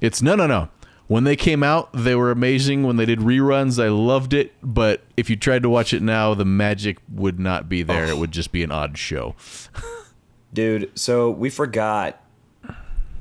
It's 0.00 0.22
no, 0.22 0.34
no, 0.36 0.46
no. 0.46 0.68
When 1.06 1.24
they 1.24 1.36
came 1.36 1.62
out, 1.62 1.90
they 1.92 2.14
were 2.14 2.30
amazing. 2.30 2.82
When 2.82 2.96
they 2.96 3.04
did 3.04 3.18
reruns, 3.18 3.82
I 3.82 3.88
loved 3.88 4.32
it. 4.32 4.54
But 4.62 5.02
if 5.16 5.28
you 5.28 5.36
tried 5.36 5.62
to 5.62 5.68
watch 5.68 5.92
it 5.92 6.02
now, 6.02 6.34
the 6.34 6.46
magic 6.46 6.98
would 7.12 7.38
not 7.38 7.68
be 7.68 7.82
there. 7.82 8.06
It 8.06 8.16
would 8.16 8.32
just 8.32 8.52
be 8.52 8.62
an 8.62 8.70
odd 8.70 8.96
show. 8.96 9.34
dude. 10.54 10.96
So 10.98 11.30
we 11.30 11.50
forgot 11.50 12.22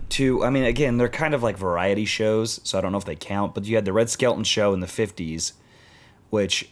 to. 0.10 0.46
I 0.46 0.50
mean, 0.50 0.63
again, 0.63 0.98
they're 0.98 1.10
kind 1.10 1.34
of 1.34 1.43
like 1.43 1.58
variety 1.58 2.06
shows, 2.06 2.62
so 2.63 2.78
I 2.78 2.82
don't 2.82 2.93
know 2.93 3.00
if 3.00 3.06
they 3.06 3.15
count. 3.15 3.54
But 3.54 3.65
you 3.65 3.76
had 3.76 3.86
the 3.86 3.91
Red 3.91 4.10
Skelton 4.10 4.46
show 4.46 4.74
in 4.74 4.80
the 4.80 4.88
'50s, 4.88 5.54
which, 6.30 6.69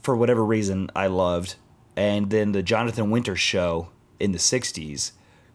for 0.00 0.16
whatever 0.16 0.44
reason, 0.44 0.90
I 0.96 1.08
loved, 1.08 1.56
and 1.96 2.30
then 2.30 2.52
the 2.52 2.62
Jonathan 2.62 3.10
Winters 3.10 3.40
show 3.40 3.90
in 4.18 4.32
the 4.32 4.38
'60s, 4.38 5.12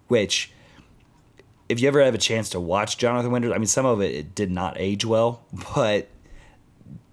which. 0.07 0.51
If 1.69 1.79
you 1.79 1.87
ever 1.87 2.03
have 2.03 2.13
a 2.13 2.19
chance 2.19 2.49
to 2.49 2.59
watch 2.59 2.97
Jonathan 2.97 3.31
Winters, 3.31 3.51
I 3.53 3.57
mean, 3.57 3.67
some 3.67 3.85
of 3.85 4.01
it, 4.01 4.13
it 4.13 4.35
did 4.35 4.51
not 4.51 4.75
age 4.77 5.05
well, 5.05 5.43
but 5.75 6.09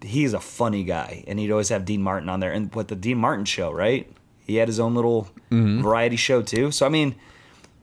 he's 0.02 0.32
a 0.34 0.40
funny 0.40 0.84
guy, 0.84 1.24
and 1.26 1.38
he'd 1.38 1.50
always 1.50 1.68
have 1.68 1.84
Dean 1.84 2.02
Martin 2.02 2.28
on 2.28 2.40
there. 2.40 2.52
And 2.52 2.74
what 2.74 2.88
the 2.88 2.96
Dean 2.96 3.18
Martin 3.18 3.44
show, 3.44 3.70
right? 3.70 4.10
He 4.46 4.56
had 4.56 4.68
his 4.68 4.80
own 4.80 4.94
little 4.94 5.28
variety 5.50 6.16
show 6.16 6.42
too. 6.42 6.72
So 6.72 6.84
I 6.84 6.88
mean, 6.88 7.14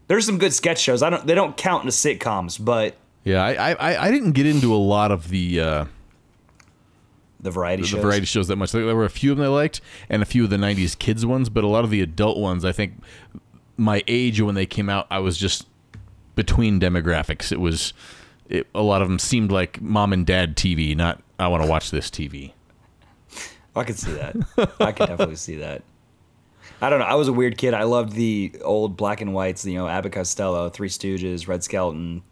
there's 0.08 0.26
some 0.26 0.38
good 0.38 0.54
sketch 0.54 0.80
shows. 0.80 1.02
I 1.02 1.10
don't 1.10 1.26
they 1.26 1.36
don't 1.36 1.56
count 1.56 1.86
into 1.86 1.96
sitcoms, 1.96 2.64
but 2.64 2.98
Yeah, 3.24 3.44
I, 3.44 3.72
I 3.74 4.08
I 4.08 4.12
didn't 4.12 4.34
get 4.34 4.46
into 4.46 4.74
a 4.74 4.76
lot 4.76 5.12
of 5.12 5.30
the 5.30 5.62
uh, 5.62 5.86
the 7.40 7.52
variety 7.52 7.84
the 7.84 7.88
shows. 7.88 8.02
variety 8.02 8.26
shows 8.26 8.48
that 8.50 8.58
much. 8.58 8.74
There 8.74 8.94
were 8.96 9.06
a 9.06 9.10
few 9.10 9.32
of 9.32 9.38
them 9.38 9.46
I 9.46 9.50
liked, 9.50 9.80
and 10.10 10.22
a 10.22 10.26
few 10.26 10.44
of 10.44 10.50
the 10.50 10.58
'90s 10.58 10.98
kids 10.98 11.26
ones, 11.26 11.48
but 11.50 11.64
a 11.64 11.68
lot 11.68 11.86
of 11.86 11.90
the 11.90 12.02
adult 12.02 12.38
ones, 12.38 12.66
I 12.66 12.74
think, 12.74 12.96
my 13.78 14.04
age 14.08 14.42
when 14.42 14.56
they 14.56 14.66
came 14.66 14.90
out, 14.90 15.08
I 15.10 15.20
was 15.20 15.38
just 15.38 15.68
between 16.38 16.80
demographics. 16.80 17.52
It 17.52 17.60
was 17.60 17.92
it, 18.48 18.68
a 18.74 18.82
lot 18.82 19.02
of 19.02 19.10
them 19.10 19.20
seemed 19.20 19.52
like 19.52 19.82
mom 19.82 20.14
and 20.14 20.26
dad 20.26 20.56
TV, 20.56 20.96
not 20.96 21.22
I 21.38 21.50
want 21.50 21.64
to 21.64 21.70
watch 21.70 21.92
this 21.92 22.10
TV. 22.10 22.54
I 23.76 23.84
could 23.84 24.00
see 24.00 24.14
that. 24.14 24.36
I 24.80 24.94
could 24.94 25.08
definitely 25.08 25.36
see 25.36 25.58
that. 25.58 25.84
I 26.82 26.90
don't 26.90 27.00
know. 27.00 27.06
I 27.06 27.16
was 27.16 27.28
a 27.28 27.34
weird 27.34 27.58
kid. 27.58 27.74
I 27.74 27.84
loved 27.84 28.14
the 28.14 28.54
old 28.64 28.96
black 28.96 29.20
and 29.20 29.34
whites. 29.34 29.66
You 29.66 29.76
know, 29.76 29.88
Abbott 29.88 30.14
Costello, 30.14 30.70
Three 30.70 30.90
Stooges, 30.90 31.48
Red 31.48 31.64
Skelton. 31.64 32.24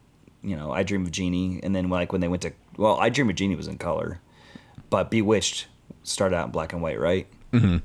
You 0.41 0.55
know, 0.55 0.71
I 0.71 0.83
Dream 0.83 1.03
of 1.03 1.11
Jeannie, 1.11 1.59
and 1.63 1.75
then 1.75 1.89
like 1.89 2.11
when 2.11 2.21
they 2.21 2.27
went 2.27 2.43
to 2.43 2.53
well, 2.77 2.97
I 2.99 3.09
Dream 3.09 3.29
of 3.29 3.35
Jeannie 3.35 3.55
was 3.55 3.67
in 3.67 3.77
color, 3.77 4.21
but 4.89 5.09
Bewitched 5.09 5.67
started 6.03 6.35
out 6.35 6.45
in 6.45 6.51
black 6.51 6.73
and 6.73 6.81
white, 6.81 6.99
right? 6.99 7.27
Mm-hmm. 7.51 7.77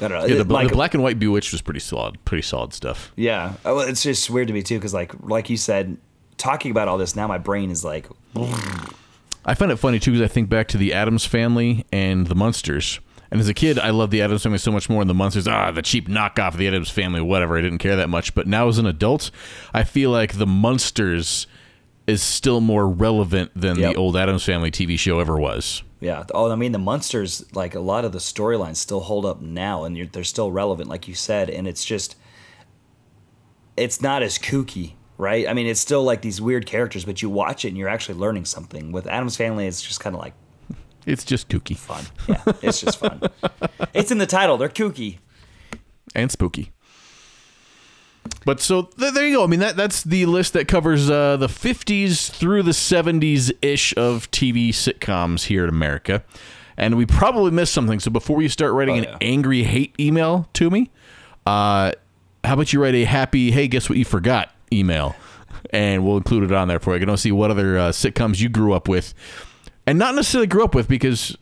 I 0.00 0.08
don't 0.08 0.18
know. 0.18 0.26
Yeah, 0.26 0.42
the, 0.42 0.52
Like- 0.52 0.68
the 0.68 0.74
black 0.74 0.94
and 0.94 1.02
white 1.02 1.18
Bewitched 1.18 1.52
was 1.52 1.60
pretty 1.62 1.80
solid, 1.80 2.22
pretty 2.24 2.42
solid 2.42 2.72
stuff. 2.72 3.12
Yeah, 3.16 3.54
Oh, 3.64 3.78
it's 3.80 4.02
just 4.02 4.28
weird 4.30 4.48
to 4.48 4.54
me 4.54 4.62
too, 4.62 4.78
because 4.78 4.92
like 4.94 5.12
like 5.22 5.48
you 5.50 5.56
said, 5.56 5.96
talking 6.36 6.70
about 6.70 6.88
all 6.88 6.98
this 6.98 7.14
now, 7.14 7.26
my 7.28 7.38
brain 7.38 7.70
is 7.70 7.84
like, 7.84 8.06
I 9.46 9.54
find 9.54 9.70
it 9.70 9.76
funny 9.76 9.98
too 9.98 10.12
because 10.12 10.24
I 10.24 10.32
think 10.32 10.48
back 10.48 10.68
to 10.68 10.78
the 10.78 10.92
Addams 10.94 11.24
Family 11.24 11.84
and 11.92 12.26
the 12.26 12.34
Munsters. 12.34 13.00
And 13.30 13.40
as 13.40 13.48
a 13.48 13.54
kid, 13.54 13.78
I 13.78 13.90
loved 13.90 14.12
the 14.12 14.22
Addams 14.22 14.42
Family 14.44 14.58
so 14.58 14.70
much 14.70 14.88
more 14.88 15.00
than 15.00 15.08
the 15.08 15.14
Munsters. 15.14 15.48
Ah, 15.48 15.70
the 15.72 15.82
cheap 15.82 16.08
knockoff 16.08 16.48
of 16.48 16.56
the 16.58 16.68
Addams 16.68 16.90
Family, 16.90 17.20
whatever. 17.20 17.58
I 17.58 17.62
didn't 17.62 17.78
care 17.78 17.96
that 17.96 18.08
much. 18.08 18.34
But 18.34 18.46
now 18.46 18.68
as 18.68 18.78
an 18.78 18.86
adult, 18.86 19.30
I 19.72 19.82
feel 19.84 20.10
like 20.10 20.34
the 20.38 20.46
Munsters 20.46 21.46
is 22.06 22.22
still 22.22 22.60
more 22.60 22.86
relevant 22.88 23.50
than 23.56 23.78
Yep. 23.78 23.92
the 23.92 23.98
old 23.98 24.16
Addams 24.16 24.44
Family 24.44 24.70
TV 24.70 24.98
show 24.98 25.18
ever 25.20 25.36
was. 25.38 25.82
Yeah. 26.04 26.24
Oh, 26.34 26.50
I 26.52 26.54
mean, 26.54 26.72
the 26.72 26.78
Munsters, 26.78 27.46
like 27.54 27.74
a 27.74 27.80
lot 27.80 28.04
of 28.04 28.12
the 28.12 28.18
storylines 28.18 28.76
still 28.76 29.00
hold 29.00 29.24
up 29.24 29.40
now, 29.40 29.84
and 29.84 29.96
you're, 29.96 30.06
they're 30.06 30.22
still 30.22 30.52
relevant, 30.52 30.86
like 30.90 31.08
you 31.08 31.14
said. 31.14 31.48
And 31.48 31.66
it's 31.66 31.82
just, 31.82 32.14
it's 33.74 34.02
not 34.02 34.22
as 34.22 34.38
kooky, 34.38 34.92
right? 35.16 35.48
I 35.48 35.54
mean, 35.54 35.66
it's 35.66 35.80
still 35.80 36.04
like 36.04 36.20
these 36.20 36.42
weird 36.42 36.66
characters, 36.66 37.06
but 37.06 37.22
you 37.22 37.30
watch 37.30 37.64
it 37.64 37.68
and 37.68 37.78
you're 37.78 37.88
actually 37.88 38.18
learning 38.18 38.44
something. 38.44 38.92
With 38.92 39.06
Addams 39.06 39.38
Family, 39.38 39.66
it's 39.66 39.80
just 39.80 40.00
kind 40.00 40.14
of 40.14 40.20
like 40.20 40.34
It's 41.06 41.24
just 41.24 41.48
kooky. 41.48 41.74
fun. 41.74 42.04
Yeah, 42.28 42.42
it's 42.62 42.82
just 42.82 42.98
fun. 42.98 43.22
it's 43.94 44.10
in 44.10 44.18
the 44.18 44.26
title. 44.26 44.58
They're 44.58 44.68
kooky. 44.68 45.20
and 46.14 46.30
spooky. 46.30 46.73
But 48.44 48.60
so 48.60 48.82
th- 48.82 49.14
there 49.14 49.26
you 49.26 49.36
go. 49.36 49.44
I 49.44 49.46
mean 49.46 49.60
that 49.60 49.76
that's 49.76 50.02
the 50.02 50.26
list 50.26 50.52
that 50.52 50.68
covers 50.68 51.08
uh, 51.10 51.36
the 51.36 51.46
50s 51.46 52.30
through 52.30 52.62
the 52.62 52.72
70s 52.72 53.52
ish 53.62 53.94
of 53.96 54.30
TV 54.30 54.68
sitcoms 54.70 55.44
here 55.46 55.64
in 55.64 55.68
America. 55.70 56.22
And 56.76 56.96
we 56.96 57.06
probably 57.06 57.50
missed 57.52 57.72
something. 57.72 58.00
So 58.00 58.10
before 58.10 58.42
you 58.42 58.48
start 58.48 58.72
writing 58.72 59.06
Oh, 59.06 59.10
an 59.10 59.18
angry 59.20 59.62
hate 59.62 59.94
email 59.98 60.48
to 60.54 60.70
me, 60.70 60.90
uh, 61.46 61.92
how 62.42 62.54
about 62.54 62.72
you 62.72 62.82
write 62.82 62.94
a 62.94 63.04
happy 63.04 63.50
hey 63.50 63.68
guess 63.68 63.88
what 63.88 63.98
you 63.98 64.04
forgot 64.04 64.50
email, 64.72 65.14
and 65.70 66.04
we'll 66.04 66.16
include 66.16 66.44
it 66.44 66.52
on 66.52 66.68
there 66.68 66.80
for 66.80 66.90
you. 66.90 67.02
I 67.02 67.04
can 67.04 67.16
see 67.16 67.32
what 67.32 67.50
other 67.50 67.78
uh, 67.78 67.88
sitcoms 67.90 68.40
you 68.40 68.48
grew 68.48 68.72
up 68.72 68.88
with, 68.88 69.14
and 69.86 69.98
not 69.98 70.14
necessarily 70.14 70.46
grew 70.46 70.64
up 70.64 70.74
with 70.74 70.88
because 70.88 71.36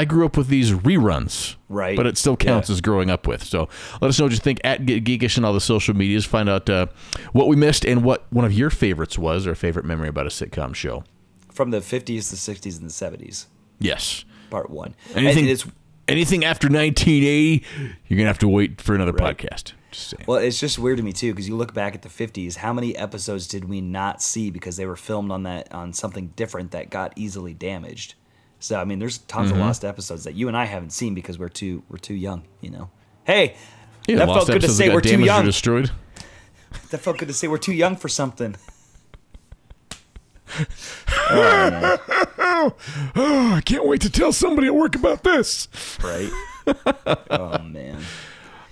I 0.00 0.04
grew 0.06 0.24
up 0.24 0.36
with 0.36 0.48
these 0.48 0.72
reruns, 0.72 1.56
Right. 1.68 1.94
But 1.96 2.06
it 2.06 2.16
still 2.16 2.36
counts 2.36 2.68
Yeah. 2.70 2.74
as 2.74 2.80
growing 2.80 3.10
up 3.10 3.26
with. 3.26 3.44
So 3.44 3.68
let 4.00 4.08
us 4.08 4.18
know 4.18 4.24
what 4.24 4.32
you 4.32 4.38
think 4.38 4.60
at 4.64 4.80
Geekish 4.86 5.36
and 5.36 5.44
all 5.44 5.52
the 5.52 5.60
social 5.60 5.94
medias. 5.94 6.24
Find 6.24 6.48
out 6.48 6.70
uh, 6.70 6.86
what 7.32 7.48
we 7.48 7.56
missed 7.56 7.84
and 7.84 8.02
what 8.02 8.26
one 8.32 8.44
of 8.46 8.52
your 8.52 8.70
favorites 8.70 9.18
was 9.18 9.46
or 9.46 9.54
favorite 9.54 9.84
memory 9.84 10.08
about 10.08 10.26
a 10.26 10.30
sitcom 10.30 10.74
show. 10.74 11.04
From 11.52 11.70
the 11.70 11.80
50s, 11.80 12.30
the 12.30 12.36
60s, 12.36 12.80
and 12.80 12.88
the 12.88 12.92
70s. 13.26 13.46
Yes. 13.78 14.24
Part 14.48 14.70
one. 14.70 14.94
Anything 15.14 15.46
it's 15.48 15.66
anything 16.08 16.44
after 16.44 16.68
1980, 16.68 17.64
you're 18.08 18.16
gonna 18.16 18.26
have 18.26 18.38
to 18.38 18.48
wait 18.48 18.80
for 18.80 18.94
another 18.94 19.12
Right. 19.12 19.36
podcast. 19.36 19.74
Well, 20.26 20.38
it's 20.38 20.58
just 20.60 20.78
weird 20.78 20.98
to 20.98 21.02
me 21.02 21.12
too 21.12 21.32
because 21.32 21.48
you 21.48 21.56
look 21.56 21.74
back 21.74 21.94
at 21.94 22.02
the 22.02 22.08
50s. 22.08 22.56
How 22.56 22.72
many 22.72 22.96
episodes 22.96 23.46
did 23.46 23.64
we 23.68 23.80
not 23.80 24.22
see 24.22 24.50
because 24.50 24.76
they 24.76 24.86
were 24.86 24.96
filmed 24.96 25.30
on 25.32 25.42
that 25.44 25.72
on 25.74 25.92
something 25.92 26.32
different 26.36 26.70
that 26.70 26.90
got 26.90 27.12
easily 27.16 27.54
damaged? 27.54 28.14
So 28.60 28.78
I 28.80 28.84
mean, 28.84 28.98
there's 28.98 29.18
tons 29.18 29.50
Mm-hmm. 29.50 29.60
of 29.60 29.66
lost 29.66 29.84
episodes 29.84 30.24
that 30.24 30.34
you 30.34 30.46
and 30.48 30.56
I 30.56 30.66
haven't 30.66 30.90
seen 30.90 31.14
because 31.14 31.38
we're 31.38 31.48
too 31.48 31.82
we're 31.88 31.98
too 31.98 32.14
young. 32.14 32.44
You 32.60 32.70
know. 32.70 32.90
Hey, 33.24 33.56
yeah, 34.06 34.16
that 34.16 34.26
felt 34.26 34.46
good 34.46 34.60
to 34.62 34.68
say 34.68 34.88
we're 34.88 35.00
too 35.00 35.20
young. 35.20 35.44
destroyed. 35.44 35.90
That 36.90 36.98
felt 36.98 37.18
good 37.18 37.26
to 37.28 37.34
say 37.34 37.48
we're 37.48 37.58
too 37.58 37.72
young 37.72 37.96
for 37.96 38.08
something. 38.08 38.54
oh, 41.30 41.98
Oh, 43.16 43.52
I 43.56 43.60
can't 43.64 43.86
wait 43.86 44.00
to 44.02 44.10
tell 44.10 44.32
somebody 44.32 44.66
at 44.68 44.74
work 44.74 44.94
about 44.94 45.22
this. 45.24 45.68
Right. 46.02 46.30
oh 47.30 47.58
man. 47.62 48.00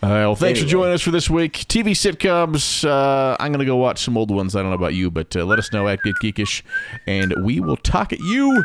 All 0.00 0.10
right, 0.10 0.20
well, 0.20 0.36
thanks 0.36 0.60
for 0.60 0.66
joining 0.66 0.94
us 0.94 1.02
for 1.02 1.10
this 1.10 1.28
week. 1.28 1.54
TV 1.54 1.90
sitcoms. 1.90 2.88
Uh, 2.88 3.36
I'm 3.40 3.50
going 3.50 3.58
to 3.58 3.64
go 3.64 3.74
watch 3.76 4.04
some 4.04 4.16
old 4.16 4.30
ones. 4.30 4.54
I 4.54 4.60
don't 4.60 4.70
know 4.70 4.76
about 4.76 4.94
you, 4.94 5.10
but 5.10 5.34
uh, 5.34 5.44
let 5.44 5.58
us 5.58 5.72
know 5.72 5.88
at 5.88 6.00
Get 6.04 6.14
Geekish, 6.22 6.62
and 7.08 7.34
we 7.42 7.58
will 7.58 7.76
talk 7.76 8.12
at 8.12 8.20
you 8.20 8.64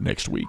next 0.00 0.28
week. 0.28 0.48